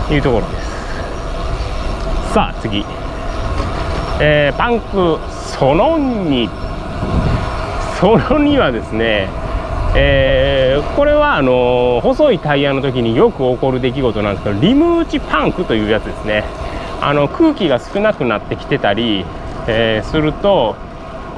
[0.08, 0.72] というところです。
[2.32, 2.81] さあ次、
[4.24, 5.18] えー、パンク
[5.58, 6.48] その2
[7.98, 9.28] その2はですね
[9.96, 16.44] えー、これはあの、細いタイヤの時によく起こる出来事なんですけどリム打ちパンクというやつですね。
[17.02, 19.26] あの空気が少なくなってきてたり、
[19.66, 20.76] えー、すると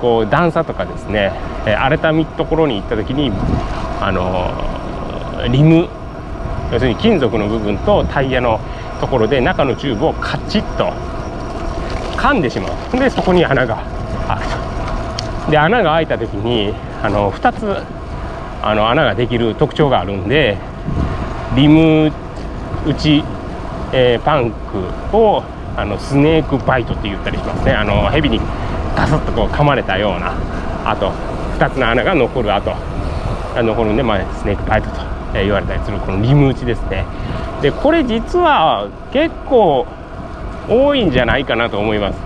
[0.00, 1.32] こう段差とかですね、
[1.66, 3.32] え、荒れたところに行った時に
[4.00, 5.88] あのリム
[6.70, 8.60] 要するに金属の部分とタイヤの
[9.00, 10.92] ところで中のチューブをカチッと
[12.24, 12.98] 噛んでしまう。
[12.98, 13.76] でそこに穴が。
[14.26, 14.44] 開く
[15.44, 17.76] とで穴が開いた時にあの2つ
[18.62, 20.56] あの穴ができる特徴があるんで
[21.54, 22.10] リム
[22.86, 23.22] 打ち、
[23.92, 25.42] えー、パンクを
[25.76, 27.72] あのスネークバイトって言ったりしますね。
[27.72, 28.40] あの蛇に
[28.96, 30.32] ガサッとこう噛まれたような
[30.86, 31.10] あと
[31.58, 32.74] 2つの穴が残る跡。
[33.56, 34.96] 残るんで、まあ、スネークバイトと
[35.34, 37.04] 言われたりするこのリム打ちですね。
[37.60, 39.86] でこれ実は結構
[40.68, 42.18] 多いんじゃないかなと思います。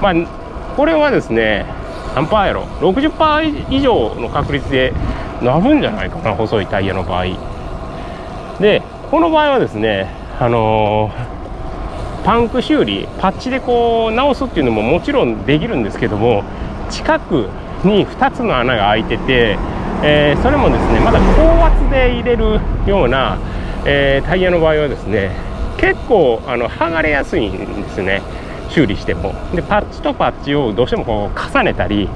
[0.00, 0.14] まあ
[0.76, 1.66] これはですね
[2.14, 4.92] 何パーやろ60%以上の確率で
[5.42, 7.24] なるんじゃないかな細いタイヤの場合。
[8.60, 16.44] でこの場合はですねあのー、パンク修理パッチでこう直すっていうのももちろんできるんですけども
[16.90, 17.48] 近く
[17.84, 19.58] に2つの穴が開いてて、
[20.02, 23.38] えー、それもですねまだ高圧で入れるような、
[23.84, 25.47] えー、タイヤの場合はですね
[25.78, 28.22] 結構あの剥がれやすいんですね。
[28.70, 29.34] 修理しても。
[29.54, 32.08] でパッチとパッチをどうしてもこう重ねたり、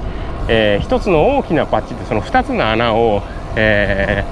[0.49, 3.23] えー、1つの大きなパッチでその2つの穴を、
[3.57, 4.25] え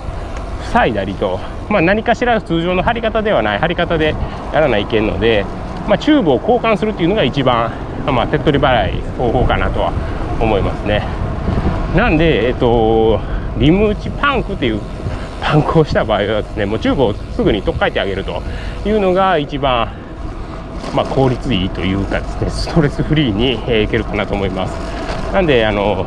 [0.63, 4.15] ー、塞いだりと、まあ、何かしら通常の貼り方ではない貼り方で
[4.53, 5.45] やらないけんので、
[5.89, 7.71] まあ、チューブを交換するっていうのが一番、
[8.07, 9.93] まあ、手っ取り早い方法かなとは
[10.41, 11.07] 思いますね。
[11.97, 13.21] なんでえっ、と
[13.59, 14.81] リム打ちパンクっていう
[15.41, 18.43] パンクをした場合はですねもうチューブをすぐに取っ替えてあげると
[18.87, 19.93] いうのが一番
[20.95, 24.73] まあ、効率いいというかですねストレスフリーに、えー、いけるかなと思います。
[25.33, 26.07] なんであの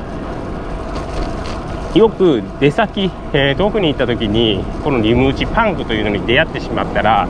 [1.96, 7.28] よく出先、えー、遠くに行った時にこのリム打ちパンクというのに出会ってしまったら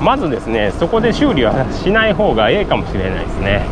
[0.00, 3.64] まずですねそこで修理はしない方がええかもしれないですね、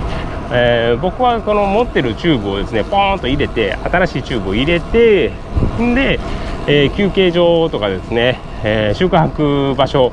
[0.52, 5.32] えー、僕はこの持ってるチューブをですねポーンと入れて新しいチューブを入れて
[5.80, 6.20] んで、
[6.66, 10.12] えー、休憩所とかですね、え宿泊場所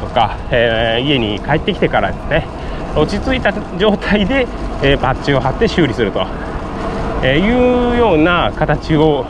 [0.00, 2.46] とか、えー、家に帰ってきてからですね
[2.96, 4.46] 落ち着いた状態で、
[4.82, 6.26] えー、パッチを貼って修理すると、
[7.22, 9.26] え、いうような形を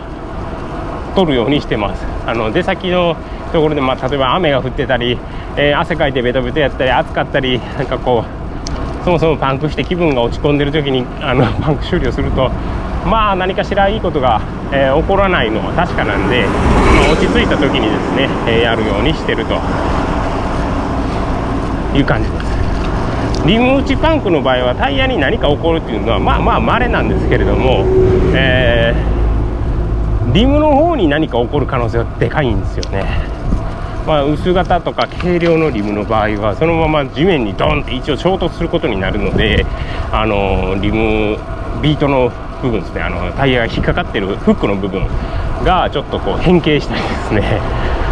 [1.15, 2.05] 取るようにしてます。
[2.27, 3.17] あの出先の
[3.53, 5.19] ところで、まあ、例えば雨が降ってたり、
[5.57, 12.51] え汗かいてベトベトやったり暑かったりなんかこうそもそもパンクして気分が落ち込んでる時にあの パンク修理をすると
[13.07, 14.41] まあ何かしらいいことが、
[14.73, 19.57] え起こらないのは確かなんで、まあ、落ち着いた時にですね、えやるようにしてると。
[21.95, 23.47] いう感じです。
[23.47, 27.85] リム打ちパンクの場合はタイヤに何か起こるっていうのはまあまあ稀なんですけれども、
[28.35, 33.05] えー、リムの方に何か起こる可能性はでかいんですよね。
[34.07, 39.67] まあ、薄型とか軽量のリムの場合はそのまま地面にドンって一応衝突することになるので
[40.11, 41.37] あのリム
[41.83, 42.33] ビートの
[42.63, 43.01] 部分ですね。
[43.03, 45.07] あのタイヤが引っかかってるフックの部分
[45.65, 47.61] がちょっとこう変形したりですね、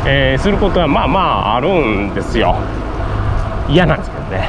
[0.07, 2.57] えー、することはまあまああるんですよ。
[3.69, 4.49] 嫌なんですけどね。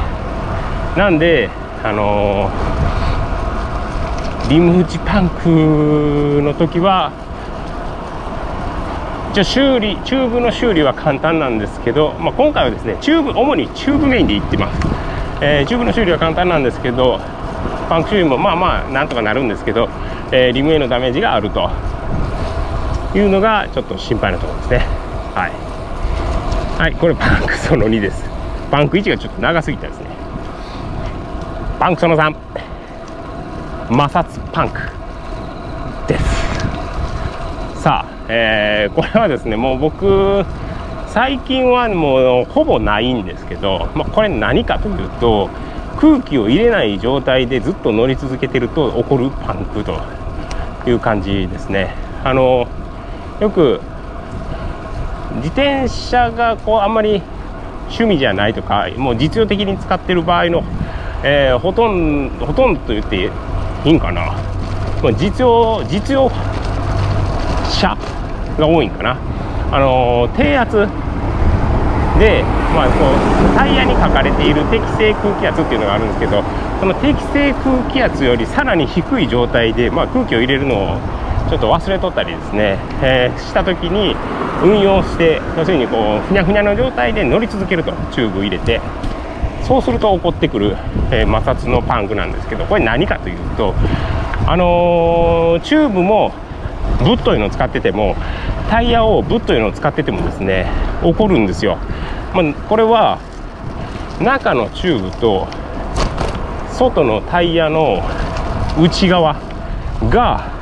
[0.96, 1.50] なんで
[1.84, 7.12] あのー、リム打ちパンクの時は
[9.32, 14.88] 一応修理チューブの修理は簡単なんですけど、まあ、今回はですねチューブ主にチューブメインでいってます、
[15.42, 17.20] えー、チューブの修理は簡単なんですけど
[17.90, 19.90] パンク修理もまあまあなんとかなるんですけど、
[20.32, 21.70] えー、リムへのダメージがあると。
[23.16, 24.78] いうのがちょっと心配なところですね。
[25.34, 25.52] はい。
[26.80, 28.24] はいこれパンクその2です。
[28.70, 30.06] パンク位置がちょっと長すぎたですね。
[31.80, 32.36] パンクその3
[33.88, 34.82] 摩擦パンク
[36.08, 37.82] です。
[37.82, 40.46] さあ、えー、これはですねもう僕
[41.08, 45.50] 最近はもうほぼないんですけど、まあ、これ何かというと
[45.98, 50.00] 空気を入れない状態でずっと乗り続けてると起こるパンクと
[50.88, 51.96] いう感じですね。
[52.24, 52.68] あの
[53.40, 53.82] よく
[55.38, 57.22] 自転車がこうあんまり
[57.88, 60.64] 趣味じゃないとかもう実用的に使ってる場合の、
[61.24, 63.26] えー、ほとんどほとんどと言って
[63.86, 64.34] いいんかな、
[65.04, 66.30] ま、実用実用
[67.70, 67.98] 車
[68.58, 69.18] が多いんかな。
[69.70, 70.88] あの、低圧
[72.20, 73.06] で、まあ、こ
[73.54, 76.44] うタイヤに書かれている適正空気圧っていうのがあるんですけど
[76.80, 81.00] その適正空気圧よりさらに低い状態で、まあ、空気を入れるのを
[81.50, 84.16] ちょっと忘れとったりですね、えー、した時に
[84.64, 88.82] 運用して要するにこうふにゃふにゃの状態で乗り続けるとチューブ入れて
[89.64, 90.76] そうすると起こってくる、
[91.12, 93.74] えー、摩擦のパンクなんですけどこれ何かというと
[94.46, 96.34] あのー、チューブも
[97.04, 98.16] ぶっといのを使ってても
[98.70, 100.68] タイヤをぶっというのを使っててもですね
[101.02, 101.78] 起こるんですよ、
[102.34, 103.20] まあ、これは
[104.22, 105.48] 中のチューブと
[106.72, 108.02] 外のタイヤの
[108.80, 109.36] 内側
[110.10, 110.58] が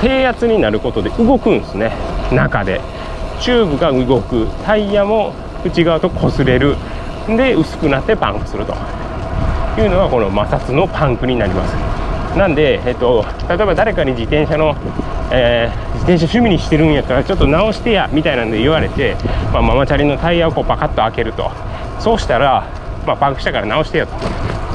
[0.00, 1.92] 低圧になることで動くんですね。
[2.32, 2.80] 中で。
[3.40, 4.46] チューブが動く。
[4.64, 5.32] タイヤも
[5.64, 6.76] 内側と擦れる。
[7.28, 8.74] で薄くなってパンクすると。
[9.78, 12.36] いうのがこの摩擦のパンクになります。
[12.36, 14.74] なんで、えっと、例えば誰かに自転車の、
[15.30, 19.16] えー、自転車趣味にしてるんやったらちょっと直してやみたいなんで言われて、
[19.52, 21.50] まあ、ママチャリのタイヤをこうパカッと開けると。
[22.00, 22.64] そうしたら、
[23.06, 24.12] まあ、パンクしたから直してよと。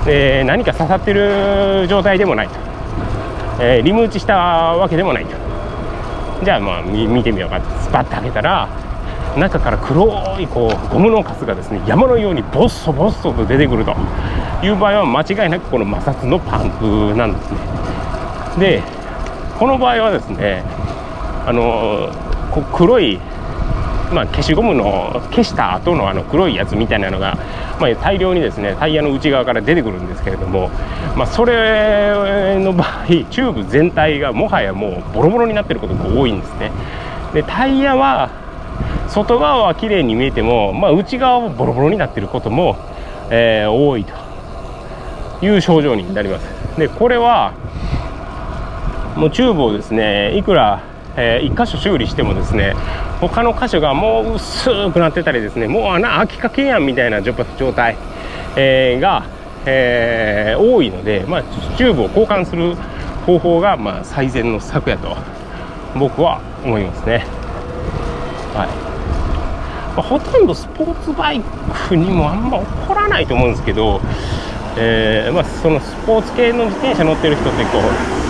[0.05, 2.55] で何か刺さってる状態でもないと、
[3.61, 5.31] えー、リム打ちしたわけでもないと。
[6.43, 8.67] じゃあまあ見てみようかスパッと開けたら
[9.37, 13.95] 中から黒いこうゴムのカスがですね山のようにボッソボッソと出てくると
[14.61, 17.57] いう場合は間違いなくこの摩擦のパンクなんですね。
[18.59, 18.83] で
[19.57, 20.63] この場合はですね
[21.45, 22.09] あの
[22.51, 23.19] こ黒い
[24.13, 27.35] まあ、消しゴムの消した後のあの黒いやつみたいなのが、
[27.79, 30.69] まあ、大量にですねタイヤの内側から出てくるんですけれども、
[31.17, 36.71] まあ、それの場合チューブ全体がもはやもうボロボロになってることが多いんですね。
[37.33, 38.29] でタイヤは
[39.09, 42.77] 外側は綺麗に見えても、まあ、内側はボロボロになってることも、
[43.31, 44.13] えー、多いと
[45.43, 46.45] いう症状になります。
[46.77, 47.53] でこれは
[49.15, 50.84] もうチューブをですねいくら
[51.15, 52.73] えー、1箇所修理してもですね
[53.19, 57.97] 他の箇所がもう薄くなってたりですねもう穴開きかけやんみたいな状態、
[58.56, 59.26] えー、が、
[59.65, 61.43] えー、多いので、まあ、
[61.78, 62.76] チューブを交換する
[63.26, 65.15] 方法が、まあ、最善の策やと
[65.97, 67.26] 僕は思いますね。
[68.56, 68.67] はい
[69.95, 71.41] まあ、ほとんどスポーツバイ
[71.88, 74.02] クにもあんま起こらないと思うんですけど、
[74.76, 78.22] えーまあ、そのスポーツ系の自転車乗ってる人ってこう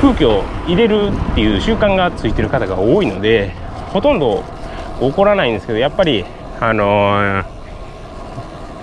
[0.00, 3.50] 空気を入れるっていう習慣がついてる方が多いので
[3.92, 4.44] ほとんど
[5.00, 6.24] 起こらないんですけどやっぱり
[6.60, 7.44] あのー、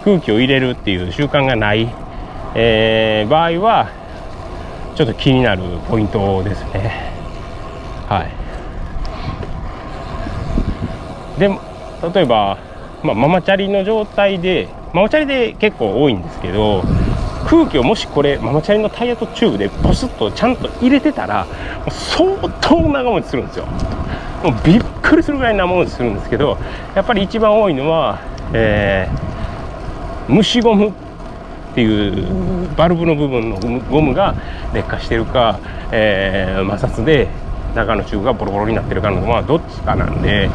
[0.04, 1.90] 空気を入れるっていう習慣がない、
[2.56, 3.92] えー、場合は
[4.96, 7.14] ちょっと気になるポイントですね。
[8.10, 8.24] は
[11.38, 11.40] い。
[11.40, 11.48] で
[12.14, 12.58] 例えば、
[13.02, 16.84] まあ、ママチャリの状態でママチャリで結構多いんですけど
[17.46, 21.46] 空気をもしこれママチャリのタイヤとチューブでポスッとちゃんと入れてたら
[21.90, 23.66] 相当長持ちするんですよ。
[24.44, 26.58] もうびっくりするぐらい長持ちするんですけど
[26.96, 28.20] やっぱり一番多いのは、
[28.54, 30.92] えー、虫ゴムっ
[31.76, 34.36] ていうバルブの部分のゴムが
[34.74, 35.60] 劣化してるか、
[35.92, 37.28] えー、摩擦で
[37.76, 40.50] 中のチューブがボロボロになってるかのまあどっちかなんで。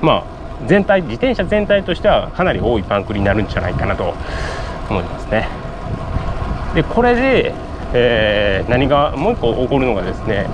[0.00, 4.14] まあ全体自転車全体としてはかなり多いパンクになるんじゃないかなと
[4.88, 5.48] 思いますね。
[6.74, 7.54] でこれで、
[7.92, 10.46] えー、何がもう一個起こるのがですね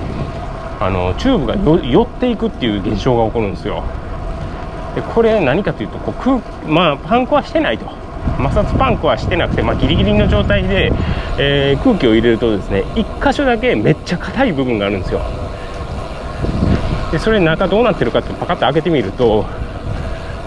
[0.81, 3.83] あのチューブが寄っていくっていう現象が起こるんですよ。
[4.95, 7.87] でこれ何かというとこう空まあパンクはしてないと。
[8.39, 10.93] 摩擦パンクはしてなくて、まあ、ギリギリの状態で、
[11.39, 15.21] えー、空気を入れるとですね1箇所だけめっちゃ硬い部分があるんですよ。
[17.13, 19.47] でそれ中どうなってるかってパカッと開けてみると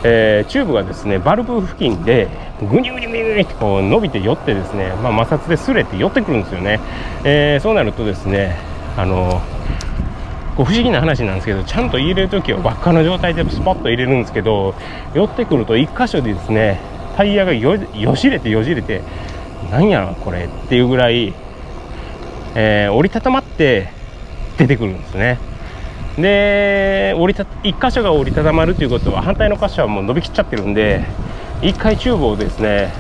[0.03, 6.79] えー、チューブがですねバルブ付近でぐにゅぐにゅぐにゅってこう伸びて寄ってですね、まあ、摩擦で擦れて寄ってくるんですよね、
[7.23, 8.57] えー、そうなるとですね
[8.95, 9.41] あの
[10.55, 14.75] こう不思議な話なんですけどちゃんと入れる時は輪っかの状態でスポッと入れるんですけど
[15.13, 16.79] 寄ってくると1箇所でですね
[17.15, 19.01] タイヤがよよじれてよじれて
[19.71, 21.33] なんやこれっていうぐらい、
[22.55, 23.89] えー、折りたたまって
[24.57, 25.48] 出てくるんですね。
[26.21, 31.05] で折りた1箇所が折りたたまるということは反対の箇所はもう伸びきっちゃってるんで
[31.61, 32.91] 1回チューブをですね、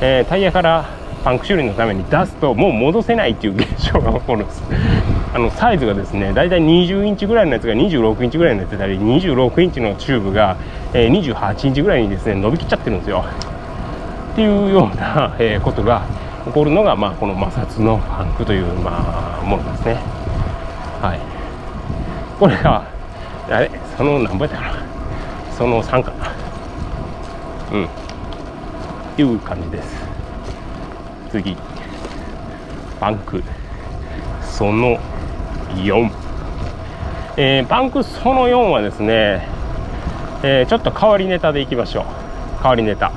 [0.00, 4.62] えー、タイヤからパンク修理のために出すともう戻せないっていう現象が起こるんです。
[5.34, 10.56] あのサイズがですねだいたい20インチぐらいのやつが26インチぐらいになってたり26インチのチューブが、
[10.94, 13.24] えー、28インチぐらいにですね伸びきっちゃってるんですよ。
[14.32, 16.02] っていうような、えー、ことが
[16.46, 19.96] 起こるのが、まあ、この摩擦のパンクという、まあ、ものですね。
[21.02, 21.37] はい。
[22.38, 22.86] これが
[23.48, 24.84] あれその何倍だろう
[25.56, 26.34] その3かな
[27.72, 27.88] うん
[29.18, 29.96] いう感じです
[31.30, 31.56] 次
[33.00, 33.42] パンク
[34.42, 34.98] その
[35.74, 36.28] 4
[37.40, 39.46] えー、パンクその4はですね、
[40.42, 42.04] えー、ちょっと変わりネタでいきましょう。
[42.60, 43.12] 変わりネタ。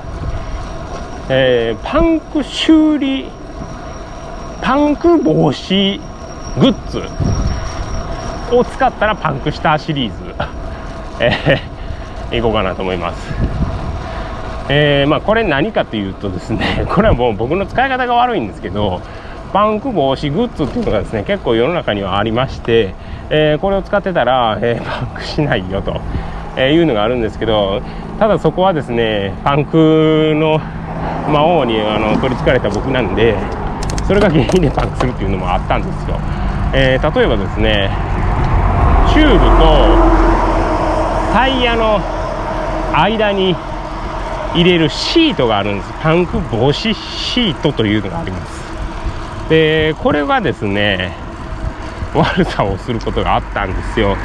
[1.27, 3.31] えー、パンク修理
[4.61, 5.99] パンク防止
[6.59, 7.01] グッズ。
[8.51, 10.35] を使ったらパンクしたシリーズ、
[11.19, 13.33] えー、いこうかなと思います。
[14.69, 19.01] えー、まあ、これ何かというとですね、 これはもう僕の使い方が悪いんですけど、
[19.51, 22.93] パンク防止グッズっていうのがですね、結構世の中にはありまして、
[23.29, 25.99] えー、これを使ってたら、えー、パンクしないよと、
[26.55, 27.81] えいうのがあるんですけど、
[28.19, 30.61] ただそこはですね、パンクの
[31.29, 33.35] まあ主にあの取りつかれた僕なんで
[34.07, 36.19] それが原因でパンクするっていうのもあったんですよ、
[36.73, 37.89] え、例えばですね
[39.13, 41.99] チューブとタイヤの
[42.97, 43.55] 間に
[44.53, 45.93] 入れるシートがあるんです。
[46.01, 48.61] パンク防止シートというのがあります。
[49.49, 51.13] でこれがですね
[52.15, 54.15] 悪さをすることがあったんですよ。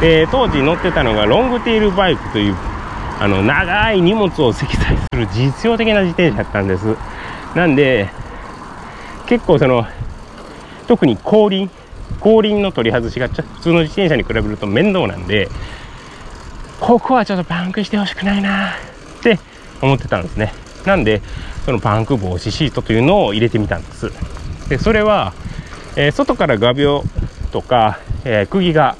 [0.00, 2.56] で当時乗ってたのがロングテールバイクという
[3.20, 6.96] あの長い荷物を積載する実用的な自転車だったんです。
[7.54, 8.08] なんで
[9.26, 9.86] 結構その
[10.88, 11.70] 特に後輪
[12.20, 15.48] 後輪の取り外しが普通の自転車に比べると面倒なんで
[16.80, 19.38] ここはちょっとパンクしてほしくないなって
[19.80, 20.52] 思ってたんですね。
[20.84, 21.22] なんで
[21.64, 24.10] そのパンク防止シートというのを入れてみたんです。
[24.68, 25.32] でそれは、
[25.96, 27.04] えー、外から画鋲
[27.52, 28.96] とか、えー、釘が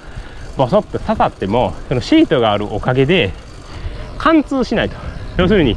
[0.56, 3.32] ボソッと刺さってもそのシートがあるおかげで
[4.18, 4.96] 貫通しないと。
[5.38, 5.76] 要するに、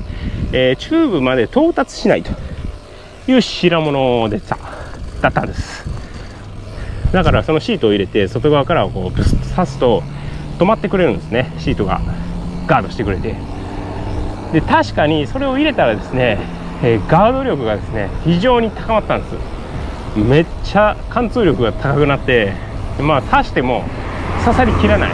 [0.52, 2.32] えー、チューブまで到達しないと
[3.28, 4.58] いう代物でさ
[5.22, 6.05] だったんです。
[7.16, 10.04] だからそのシートを入れて外側からこうブスッと刺すと
[10.60, 11.50] 止まってくれるんですね。
[11.60, 12.02] シートが。
[12.68, 13.38] ガードしてくれて。
[14.52, 16.38] で確かにそれを入れたらですね、
[16.84, 19.36] えー、ガード力がですね非常に高まったんです。
[20.20, 22.52] めっちゃ貫通力が高くなって
[23.00, 23.86] まあ刺しても
[24.44, 25.12] 刺さりきらない。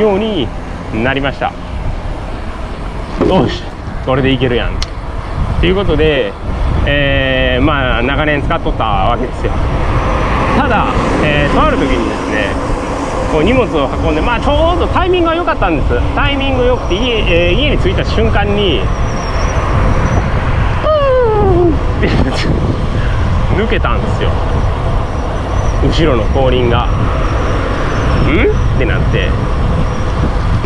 [0.00, 0.48] ように
[0.94, 1.52] なりました。
[3.26, 3.62] よし。
[4.06, 4.80] これでいけるやん。
[5.60, 6.32] ということで、
[6.86, 9.52] えー、まあ長年使っとったわけですよ。
[10.68, 10.92] ただ、
[11.24, 12.52] えー、とある時にですね
[13.32, 15.88] こう荷物を運んで、まあ、ちょうどタイミングが良かったんです。
[16.14, 18.82] タイミング良くて家,、えー、家に着いた瞬間にっ
[22.00, 22.08] て
[23.56, 24.30] 抜けたんですよ。
[25.84, 26.84] 後ろの後輪が。
[26.84, 26.88] ん？
[28.76, 29.30] ってなって。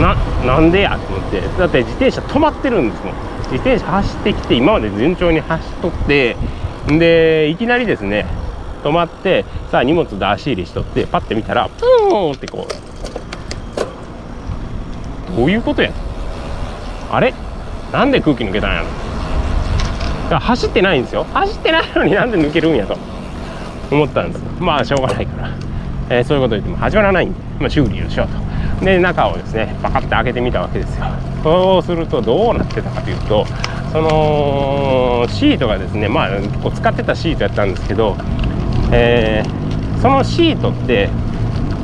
[0.00, 0.98] ななんでや？
[0.98, 1.40] と思って。
[1.58, 3.14] だって自転車止まってるんですもん。
[3.52, 6.36] 自転車走ってきて今まで順調に走っとって
[6.88, 8.26] でいきなりですね
[8.82, 12.72] 止まってさあ荷物出し入れしとってパッて見たらプーンってこう。
[15.36, 15.90] どういうことや
[17.10, 17.32] あれ？
[17.92, 18.82] なんで空気抜けたんや
[20.30, 20.38] ろ。
[20.38, 21.24] 走ってないんですよ。
[21.32, 22.96] 走ってないのに なんで抜けるんやと。
[23.90, 24.42] 思ったんです。
[24.58, 25.50] まあしょうがないから、
[26.08, 28.84] えー、そういうこと言っても始まらないんで、まあ、修理をしようと。
[28.84, 31.04] で中をですねパカッて開けてみたわけですよ。
[31.42, 33.46] そうするとどうなってたかというと
[33.92, 36.28] そのシートがですねまあ
[36.74, 38.16] 使ってたシートやったんですけど
[38.92, 41.08] えー、そのシートって、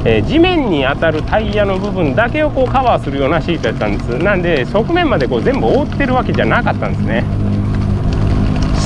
[0.04, 4.18] えー、地面に当たるタイヤの部分だけをこうカバーするようなシートやったんです。
[4.18, 7.24] なんで側面までこう全部覆ってるわけじゃなかったんですね。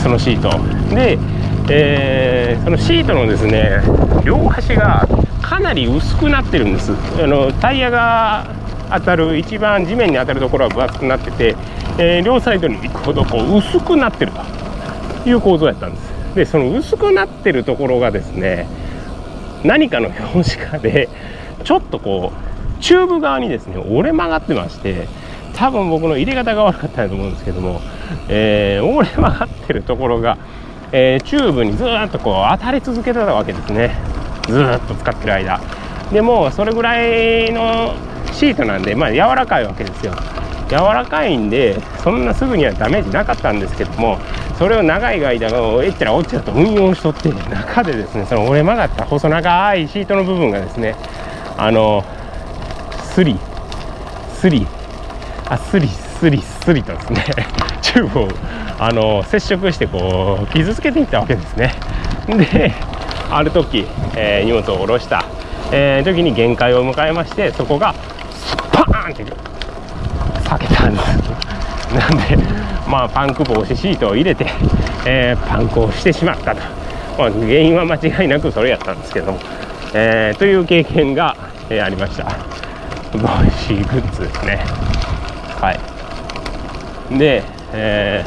[0.02, 0.50] そのシート。
[0.94, 1.18] で、
[1.68, 3.82] えー、そのシートのですね
[4.24, 5.06] 両端が
[5.40, 6.92] かなり薄くなってるんです。
[7.22, 8.46] あのタイヤが
[8.90, 11.56] 当たる一番地面に当たるところは分厚くなってて、
[11.98, 14.32] えー、両サイドに行くほどこう薄くなってる
[15.24, 16.11] という構造やったんです。
[16.34, 18.66] でその薄くなってるところがですね
[19.64, 21.08] 何かの拍子かで
[21.64, 22.32] ちょっとこ
[22.78, 25.06] うチューブ側にですね折れ曲がってまして
[25.54, 27.80] 多分僕の入れ方が悪かったと思うんですけども、
[28.28, 30.38] えー、折れ曲がってるところが、
[30.92, 33.94] えー、チューブにずっとこう当たり続けてたわけですね。
[34.48, 35.60] ずっと使ってる間。
[36.10, 37.94] でもそれぐらいの
[38.32, 40.14] シートなんでまあ柔らかいわけですよ。
[40.72, 44.18] 柔らかいんでそんなすぐにはダメージなかったんですけども
[44.58, 45.48] それを長い間
[45.84, 50.96] えっちらおっちらと運用しとって中でですねその折れ曲がった細長いシートの部分がですね
[51.58, 52.02] あの
[53.04, 53.36] スリ
[54.34, 54.66] スリ
[55.50, 57.24] あスリスリスリとですね
[57.82, 58.28] チューブを
[58.78, 61.74] あの接触してこう傷つけていったわけですね。
[62.28, 62.72] で
[63.30, 65.24] ある時、えー、荷物を下ろした、
[65.70, 67.94] えー、時に限界を迎えましてそこが
[68.30, 69.51] スパーンって
[70.82, 71.06] たんです
[71.94, 72.36] なんで
[72.88, 74.46] まあパンク防止シートを入れて、
[75.06, 76.60] えー、パンクをしてしまったと、
[77.18, 79.38] まあ、原因は間違いなくそれやったんですけども、
[79.94, 81.36] えー、という経験が、
[81.70, 82.24] えー、ありました。
[83.12, 84.56] 防止グッズですね。
[85.60, 85.72] は
[87.10, 87.18] い。
[87.18, 87.42] で、
[87.74, 88.24] え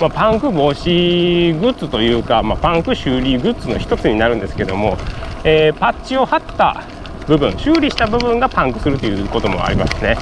[0.00, 4.96] まあ、パンク防止グッズというか、まあ、パンク修理グッズの一つになるんですけども、
[5.44, 6.82] え、パッチを貼った
[7.26, 10.16] 部分修理した部分がパンクするということもありますね。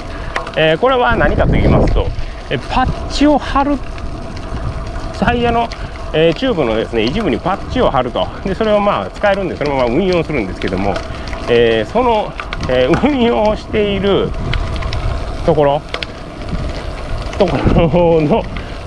[0.55, 2.07] えー、これは何かと言いますと、
[2.49, 3.77] えパッチを貼る
[5.19, 5.67] タイヤの、
[6.13, 8.27] え、チューブのですね一部にパッチを貼ると。
[8.43, 10.93] でそれをまあ使えるんでそのまま運用するんですけども、
[11.49, 12.33] え、その、
[12.69, 14.29] え運用している
[15.45, 15.81] ところ
[17.37, 18.43] ところの、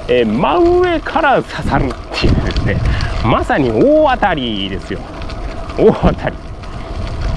[0.08, 2.76] え真上から刺さるっていうですね
[3.24, 5.00] まさに大当たりですよ。
[5.78, 6.36] 大当たり。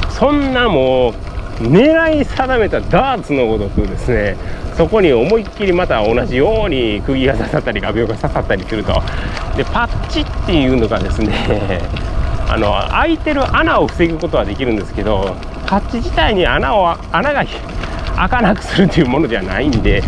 [0.09, 1.13] そんなもう
[1.59, 4.37] 狙い定めたダーツのごとくですね
[4.75, 8.93] そこに思いっきりまた同じように釘が刺さったり画鋲が刺さったりすると。
[9.55, 11.33] でパッチっていうのがですね
[12.47, 15.35] あの開いてる穴を防ぐことはできるんですけど
[15.65, 17.43] パッチ自体に穴を穴が
[18.15, 20.03] 開かなくするというものではないんで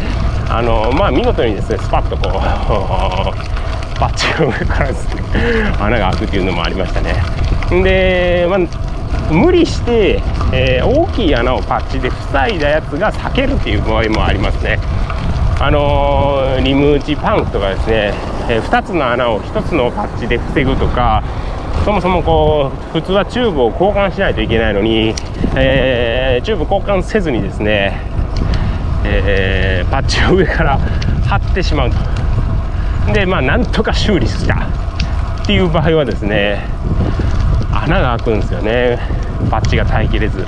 [0.47, 5.21] あのまあ見事にですねスパッとこうパッチの上からですね
[5.79, 7.15] 穴が開くっていうのもありましたね。
[7.83, 8.59] で、まあ、
[9.32, 10.22] 無理して、
[10.53, 14.80] えー、大きい穴をパッチで塞いだやつが避けるっていう場合もありますね。
[15.62, 18.14] あのー、リム打ちパンクとかですね、
[18.49, 21.22] えー、2つの穴を1つのパッチで防ぐとか
[21.84, 25.14] そもそもこう普通はチューブを交換しないといけないのに、
[25.55, 28.01] えー、チューブ交換せずにですね、
[29.05, 30.78] えー、パッチを上から
[31.28, 31.97] 貼ってしまうと。
[33.14, 34.68] でまあなんとか修理した
[35.43, 36.64] っていう場合はですね
[37.84, 38.99] 穴が開くんですよね。
[39.49, 40.45] パッチが耐えきれず。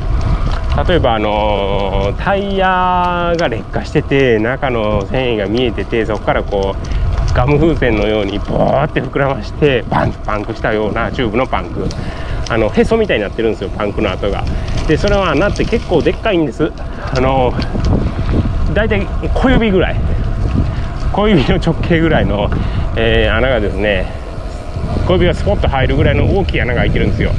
[0.88, 11.88] 例えばあのタイヤが劣化してて中の繊維が見えててそこからこうガム風船のようにボーって膨らましてバンパンクしたようなチューブのパンク。
[12.50, 14.44] あのへそみたいになってるんですよパンクの跡が。
[14.88, 16.72] でそれは穴って結構でっかいんです。
[17.16, 17.54] あの
[18.74, 19.96] 大体小指ぐらい。
[21.14, 22.50] 小指の直径ぐらいの、
[22.96, 24.21] えー、穴がですね
[25.08, 27.32] 小指がスポッと入るぐらいの大きい穴が開いてるんですよ。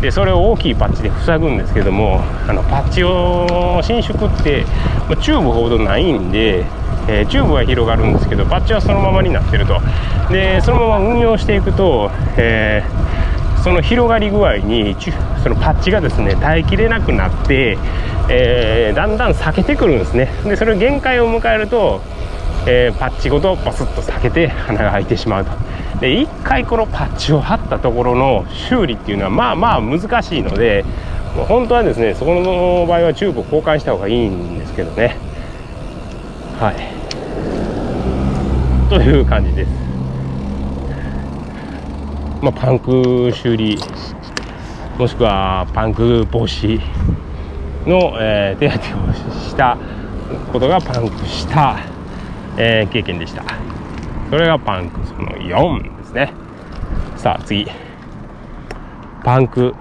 [0.00, 4.64] でそれを大きいパッチで塞ぐんですけどもあのパッチを伸縮って、
[5.08, 6.66] まあ、チューブほどないんで、
[7.08, 9.80] えー、チューブは広がるんですけどパッチはそのままになってると。
[10.30, 14.96] でそのまま運用していくと、えー、その広がり具合に
[15.42, 17.78] そのパッチがですね耐えきれなくなって、
[18.28, 20.30] えー、だんだん裂けてくるんですね。
[20.44, 22.02] でそれ限界を迎えると、
[22.66, 25.52] えパッチごとバスッと裂けて穴が開いてしまうと。
[26.06, 30.84] で1回このパッチを貼ったところの修理っていうのはまあまあ難しいので
[31.48, 35.16] 本当はですねそこの場合はチューブを交換した方がいいんですけどね。
[36.60, 36.76] はい。
[38.88, 39.70] という感じです。
[42.40, 43.76] まあパンク修理
[44.98, 46.80] もしくはパンク防止
[47.84, 49.76] の、えー、手当てをした
[50.52, 51.80] ことがパンクした、
[52.56, 53.42] えー、経験でした。
[54.30, 56.32] それがパンクその4ね。
[57.16, 57.66] さあ次。
[59.22, 59.74] パンク。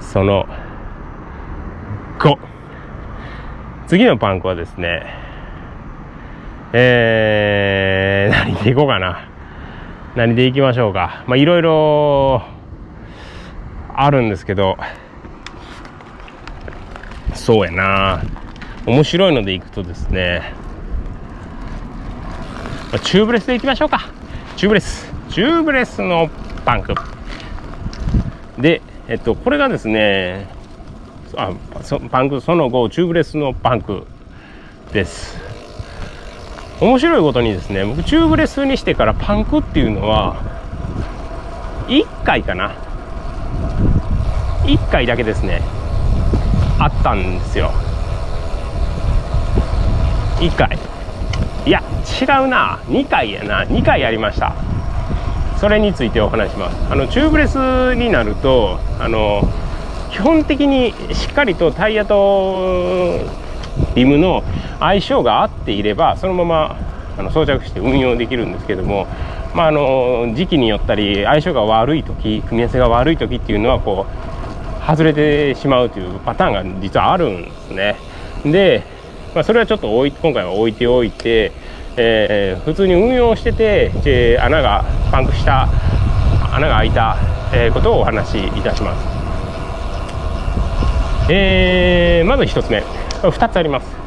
[0.00, 0.46] その。
[2.18, 2.36] 5
[3.86, 5.06] 次のパンクはですね。
[6.72, 9.30] えー、何でいこうかな。
[10.16, 11.24] 何でいきましょうか。
[11.28, 12.42] まあいろいろ
[13.94, 14.76] あるんですけど。
[17.34, 18.22] そうやな。
[18.84, 20.54] 面白いのでいくとですね。
[23.04, 24.17] チューブレスでいきましょうか。
[24.58, 25.06] チューブレス。
[25.30, 26.28] チューブレスの
[26.64, 26.92] パンク。
[28.58, 30.48] でえっとこれがですね
[31.36, 31.52] あ
[32.10, 34.04] パンクその後チューブレスのパンク
[34.92, 35.38] です。
[36.80, 40.42] 面白いことにですね僕チューブレスにしてからパンクっていうのは
[41.86, 42.74] 1回かな。
[44.64, 45.62] 1回だけですね
[46.80, 47.70] あったんですよ。
[50.40, 50.87] 1回。
[51.68, 51.82] いや
[52.18, 52.80] 違うな。
[52.86, 53.62] 2回やな。
[53.62, 54.54] 2回やりました。
[55.60, 56.90] それについてお話します。
[56.90, 59.42] あのチューブレスになるとあの
[60.10, 63.20] 基本的にしっかりとタイヤと
[63.94, 64.42] リムの
[64.80, 66.76] 相性が合っていればそのまま
[67.18, 69.06] あの装着して運用できるんですけども、
[69.54, 77.96] まあ、あの時期によったり相性が悪い時組み合わせが悪い時っていうのはこう外れてしまうというパターンが実はあるんですね。
[78.42, 78.97] で
[79.34, 81.52] まあ、それはちょっと置い今回は置いておいて、
[81.96, 85.68] えー、普通に運用してて、えー、穴がパンクした
[86.52, 87.16] 穴が開いた、
[87.52, 89.04] えー、ことをお話しいたします、
[91.30, 92.82] えー、まず1つ目
[93.22, 93.98] 2つあります。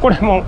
[0.00, 0.44] これも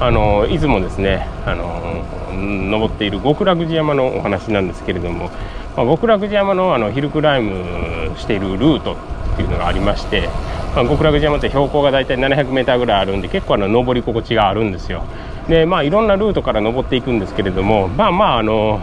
[0.00, 5.30] あのいつもですねあの登っている極楽寺山のお話なんですけれども、
[5.76, 10.28] まあ、極楽寺山のあのヒルクライムしているルートっていうのがありまして
[10.74, 15.04] まあ、極楽島って標高が大体 700m ぐらいあるんで結構あの登り心地があるんですよ。
[15.48, 18.80] でまあいろんなルートから登っていくんですけれどもまあまああの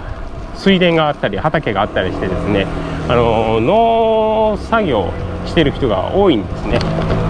[0.56, 2.68] 水田があったり畑があったりしてですね
[3.08, 5.10] あの農作業
[5.46, 6.80] してる人が多いんですね。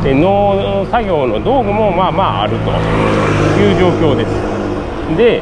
[0.04, 2.72] で農作業の道具もまあまああると
[3.62, 4.32] いう状況です。
[5.16, 5.42] で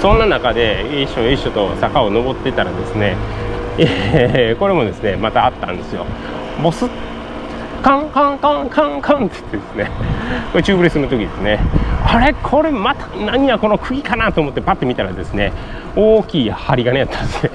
[0.00, 3.16] そんな中で一緒一緒と坂を登ってたらですね、
[4.60, 6.06] これもですねまたあったんですよ。
[6.62, 6.88] ボス
[7.82, 9.90] カンカンカンカンカンって言ってですね。
[10.52, 11.58] これチューブレスの時ですね。
[12.04, 12.34] あれ？
[12.42, 15.52] これまた何やこの釘かなと思ってパッて見たらですね
[15.96, 17.50] 大きい針金やったんですね。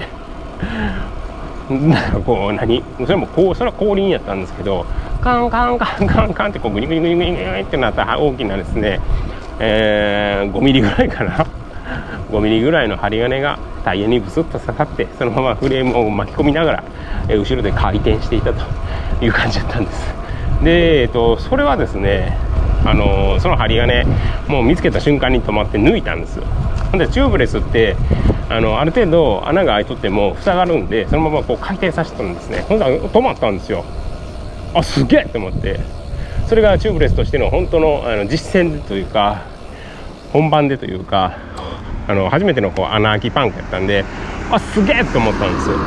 [1.70, 2.82] なんかこう何？
[3.04, 4.86] それもこうそれは後輪やったんですけど
[5.20, 9.00] カンカンカンカンカンってこうグニグニグニグニグニってなった大きなですね、
[9.58, 11.46] えー、5ミリぐらいかな。
[12.30, 16.84] 5ミリぐらいの針金がタイヤにブスッと刺さってそのままフレームを巻き込みながら、
[17.28, 18.64] え後ろで回転していたと。
[19.20, 20.14] いう感じだったんです。
[20.62, 22.36] で、えっと、それはですね
[22.84, 24.04] あのその針金
[24.48, 27.96] もう見つけた瞬間に止まって抜いたんですほんでチューブレスって
[28.50, 32.60] あのある程度穴が開いとっても塞がるんでそのままこう回転させたんですね。
[32.68, 33.84] ほんで止まったんですよ。
[34.74, 35.80] あすげえって思って。
[36.46, 39.44] それがチューブレスとしての本当のあの実践でというか
[40.32, 41.38] 本番でというか
[42.06, 44.04] あの初めてのこう穴開きパンクやったんで
[44.50, 45.78] あすげえと思ったんですよ。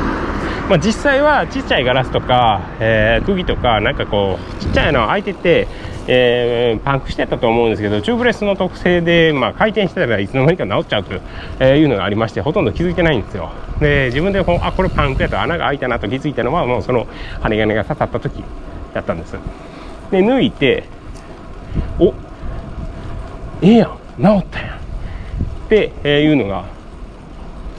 [0.68, 5.68] まあ、実際はちっちゃいガラスとか、えー、釘とかなんかこうちっちゃいの開いてて
[6.10, 13.52] えー、パンクしてたと思うんですけどチューブレスの特性で、まあ、回転してたらいつの間にか治っちゃうというのがありましてほとんど気づいてないんですよ。
[13.78, 17.06] で自分でこうあこれパンクやと穴が開いたなと気づいたのはもうその
[17.42, 18.42] 針金が刺さった時
[18.94, 19.36] だったんです。
[20.10, 20.84] で抜いて
[21.98, 22.14] お
[23.60, 24.76] ええやん治ったやん。
[24.76, 26.64] っていうのが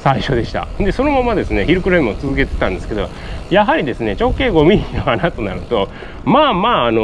[0.04, 0.68] 最初でした。
[0.78, 3.10] でそのままですねヒルクレームを続けてたんですけど
[3.50, 5.89] やはりですね直径5ミリの穴となると
[6.24, 7.02] まあまああの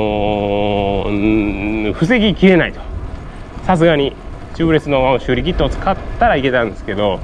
[1.07, 2.79] ー、防ぎきれないと。
[3.65, 4.15] さすがに
[4.53, 7.19] チューブレスの修理キットを使ったらいけたんですけど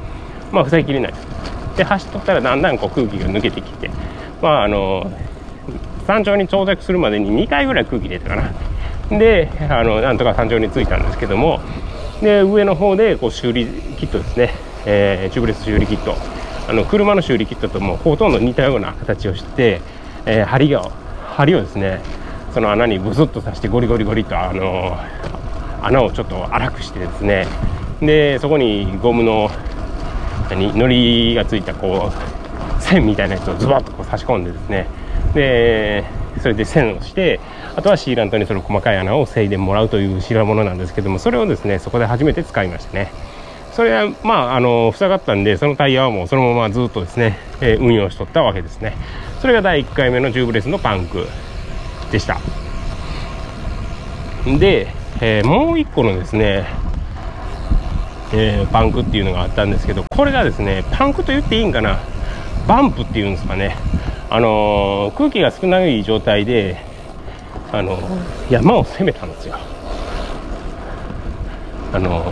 [0.51, 1.13] まあ防ぎきれない
[1.77, 3.89] で走っとったらだんだんこう空気が抜けてきて
[4.41, 8.51] まああのー、山頂に到着するまでに2回ぐらい空気入れたかな。
[9.17, 11.59] であのなんとか山頂に着いたんですけども
[12.21, 13.67] で上の方でこう修理
[13.97, 14.70] キットですね。
[14.85, 16.15] えー、チューブレス修理キット
[16.67, 19.81] あの車の修理キットともほとんど似たような形をして、
[20.25, 20.91] えー、針を
[21.35, 22.01] 針をですね
[22.53, 24.97] その穴にブスッと刺してゴリゴリゴリとあの
[25.81, 27.47] 穴をちょっと粗くしてですね
[28.01, 29.49] でそこにゴムの
[30.49, 34.87] 何糊がついたこう線みたいなやつをズバッとこう差し込んでですね
[35.33, 36.03] で
[36.41, 37.39] それで線をして
[37.75, 43.11] あとはシーラントにその細かい穴を塞いでもらうという代物なんですけどもそれをですねそこで初めて使いましたね。
[43.73, 48.95] それはまああの塞がったんでそのタイヤはもうそのままずっとですね、えー、運用しとったわけですね。
[49.39, 51.25] それが第1回目のチューブレスのパンク
[52.11, 52.39] でした。
[54.59, 54.87] で、
[55.21, 56.67] えー、もう1個のですね、
[58.33, 61.99] えー、パンクっていうのがあったんですけどこれがですねパンクと言っていいんかな？
[62.67, 63.75] バンプっていうんですかね。
[64.29, 66.77] あの空気が少ない状態で
[67.71, 67.99] あの
[68.49, 69.57] 山を攻めたんですよ。
[71.93, 72.31] あの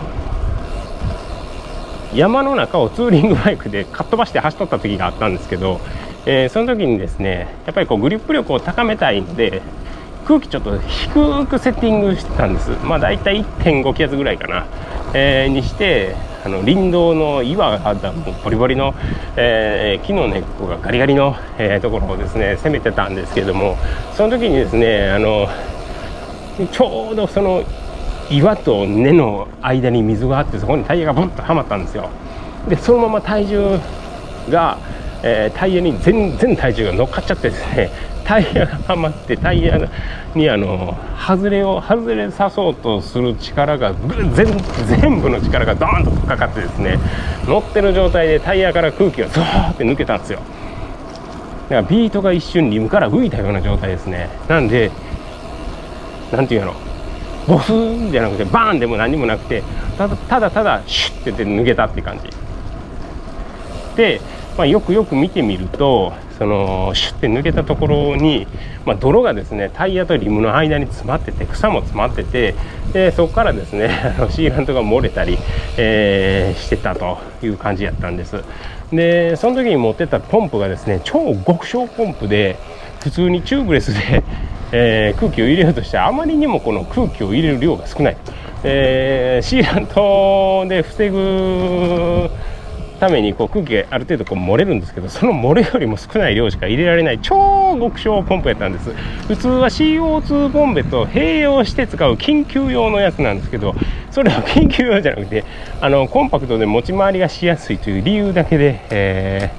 [2.13, 5.79] 山の中をツーリングバイクでかっ飛ばして走っとった時があったんですけど、
[6.25, 9.61] えー、その時にですねやっぱりこうグリップ力を高めたいので
[10.25, 12.69] 空気ちょっと低くセッティングしてたんです。
[12.83, 14.67] まあ大体1.5気圧ぐらいかな、
[15.13, 18.93] えー、にしてあの林道の岩があったもうボリボリの、
[19.35, 23.77] えー、木の根っこがガリガリの、えー、ところをですね攻めてたんですけども
[24.15, 25.47] その時にですねあの
[26.71, 27.63] ちょうどその
[28.29, 32.09] 岩と根の間に水があってそこにタイヤがボンとはまったんですよ。
[32.67, 33.79] でそのまま体重
[34.49, 34.77] が、
[35.23, 37.89] えー、タイヤに全然体重が乗っかっちゃってですね
[38.23, 39.79] タイヤがはまってタイヤ
[40.35, 43.93] にあの外れを外れさそうとする力が
[44.33, 44.45] 全
[44.85, 46.99] 全部の力がドーンとかかってですね
[47.47, 50.39] 乗ってる状態でタイヤから空気がゾーって抜けたんですよ。
[51.69, 54.29] だからビートが一瞬リムから浮いたような状態ですね。
[54.47, 54.91] なんで
[56.31, 56.73] なんていうの
[57.49, 57.71] ボス
[58.11, 59.63] じゃなくてバーンでも何もなくて
[59.97, 62.29] ただただただシュッてて抜けたって感じ。
[63.97, 64.21] で、
[64.55, 68.47] まあ、よくよく見てみるとそのシュッて抜けたところに、
[68.85, 72.53] まあ、泥がですねタイヤとリムの間に詰まってて草も詰まってて
[72.93, 75.39] でそこからですね あのシーラントが漏れたり、
[75.75, 78.43] えー、してたという感じやったんです。
[78.93, 82.57] でその時に持ってたポンプがですね超極小ポンプで
[83.01, 84.23] 普通にチューブレスで
[84.71, 88.17] えー、空気を入れようとしてあまりにもこの空気を入れる量が少ない、
[88.63, 92.29] えー、シーラントで防ぐ
[92.99, 98.91] ためにこう空気がある程度こう漏れるんですけどその漏れよりも少ない量しか入れられない超極小ポンプやったんです。
[99.27, 103.73] 普通は CO2 ボンベと併用して使う緊急用のやつなんですけど
[104.11, 105.45] それは緊急用じゃなくて
[105.79, 109.51] あのコンパクトで持ち回りがしやすいという理由だけで、え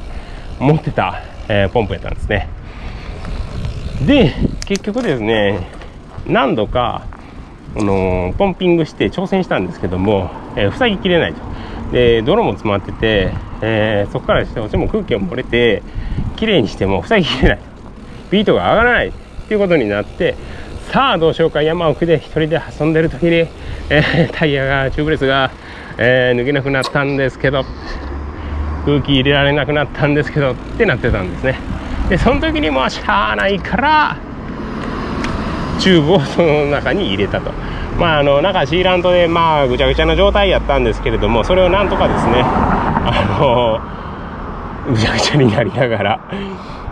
[0.58, 2.48] ー、持ってた、えー、ポンプやったんですね。
[4.06, 4.34] で
[4.70, 5.66] 結局ですね
[6.28, 7.04] 何度か
[7.76, 11.40] あのポンピングして挑戦したんですけども、えー、塞ぎきれないと。
[11.90, 15.82] で泥も詰まってて、えー、そこからしてちも空気が漏れて
[16.36, 17.58] きれいにしても塞ぎきれない
[18.30, 19.12] ビートが上がらないっ
[19.48, 20.36] ていうことになって
[20.92, 21.62] さあどうしようか。
[21.62, 23.48] 山奥で一人で遊んでる時に、
[23.88, 25.50] えー、タイヤがチューブレスが、
[25.98, 27.64] えー、抜けなくなったんですけど
[28.84, 31.58] 空気入れられなくなったんですけどってなってたんですね。
[32.08, 34.29] でその時にもうしゃあないから
[35.80, 37.50] チューブをその中に入れたと。
[37.98, 43.82] まああの中シーラントでまあぐちゃぐちゃな状態やったんですけれどもそれをなんとかですねあ
[44.86, 46.20] のぐちゃぐちゃになりながら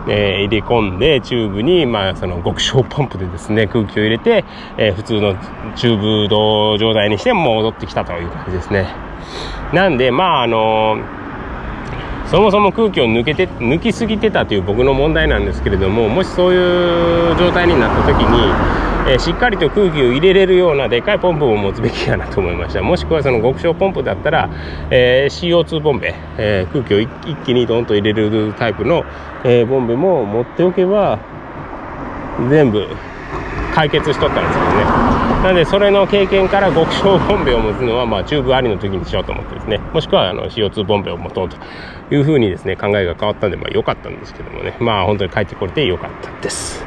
[0.07, 4.45] えー、入れ込んでチューブに、まあ、その極小ポンプでですね空気を入れて、
[4.77, 5.35] えー、普通の
[5.75, 8.87] チューブド状態にして戻ってきたという感じですね。
[9.73, 10.97] なんでまああの
[12.29, 22.83] そもそも空気を抜けて抜きすぎてたという僕の問題なんですけれどももしそういう状態になった時にえー、しっかりと空気を入れれるようなでかいポンプを持つべきやなと思いました。
[22.83, 24.49] もしくはその極小ポンプだったら、
[24.91, 27.07] えー、CO2 ボンベ、えー、空気を一
[27.43, 29.03] 気にドンと入れるタイプの、
[29.43, 31.17] えボンベも持っておけば
[32.49, 32.87] 全部
[33.73, 34.71] 解決しとったんですけど
[35.05, 35.08] ね。
[35.43, 39.77] なのでそれの経験から極小ボンベを持つのは、まあ、チューブありの時にしようと思ってですね。
[39.77, 41.55] もしくはあの CO2 ボンベを持とうと
[42.13, 44.75] いうふうにですね考えが変わったんでまあ良かったんですけどもね。
[44.81, 46.83] まあ本当に帰ってこれて良かったです。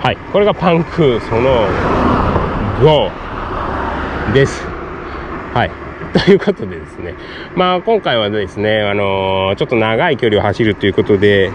[0.00, 0.16] はい。
[0.32, 1.66] これがパンクその
[2.80, 4.64] 5です。
[5.52, 5.70] はい。
[6.24, 7.14] ということでですね。
[7.56, 11.46] まあ今回はですねあのー、ちょっと長い距離を走るということで、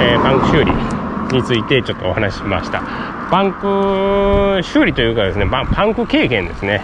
[0.00, 0.72] えー、パンク修理
[1.32, 3.21] についてちょっとお話ししました。
[3.32, 6.82] パンク修理というかですねパンク経験ですね。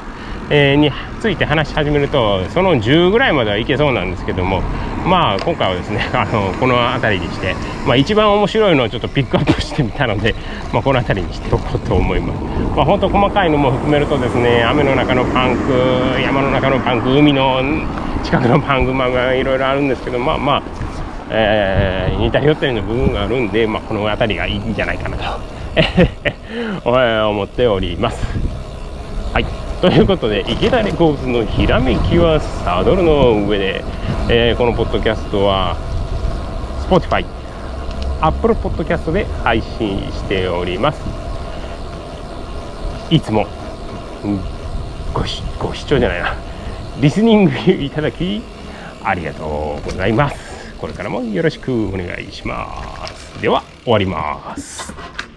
[0.50, 0.90] えー、に
[1.20, 4.62] ついて話し始めるとその10ぐらいまではいけそうなんですけども
[5.04, 7.54] まあ今回はですね あのこの辺りにして、
[7.86, 10.34] まあ、一番面白いのをちょっとピックアップしてみたので、
[10.72, 12.40] まあ、この辺りにしておこうと思います、
[12.74, 17.60] まあ、本当細かいのも含めるとですね雨の中のパンク山の中のパンク海の
[18.24, 20.62] 近くのパンクマがいろいろあるんですけどまあまあ、
[21.28, 25.57] えー、似たり寄ったりの部分があるんで、まあ、この辺りがいいんじゃないかなと。
[26.84, 28.26] 思っております。
[29.32, 29.46] はい。
[29.80, 33.84] ということで池田レコーズのひらめきはサドルの上で、
[34.28, 35.76] えー、このポッドキャストは
[36.88, 37.24] Spotify、
[38.20, 41.00] Apple Podcast で配信しております。
[43.10, 43.46] いつも
[45.14, 45.20] ご
[45.58, 46.34] ご視聴じゃないな。
[47.00, 48.42] リスニングいただき
[49.04, 50.74] ありがとうございます。
[50.78, 53.40] これからもよろしくお願いします。
[53.40, 55.27] では終わります。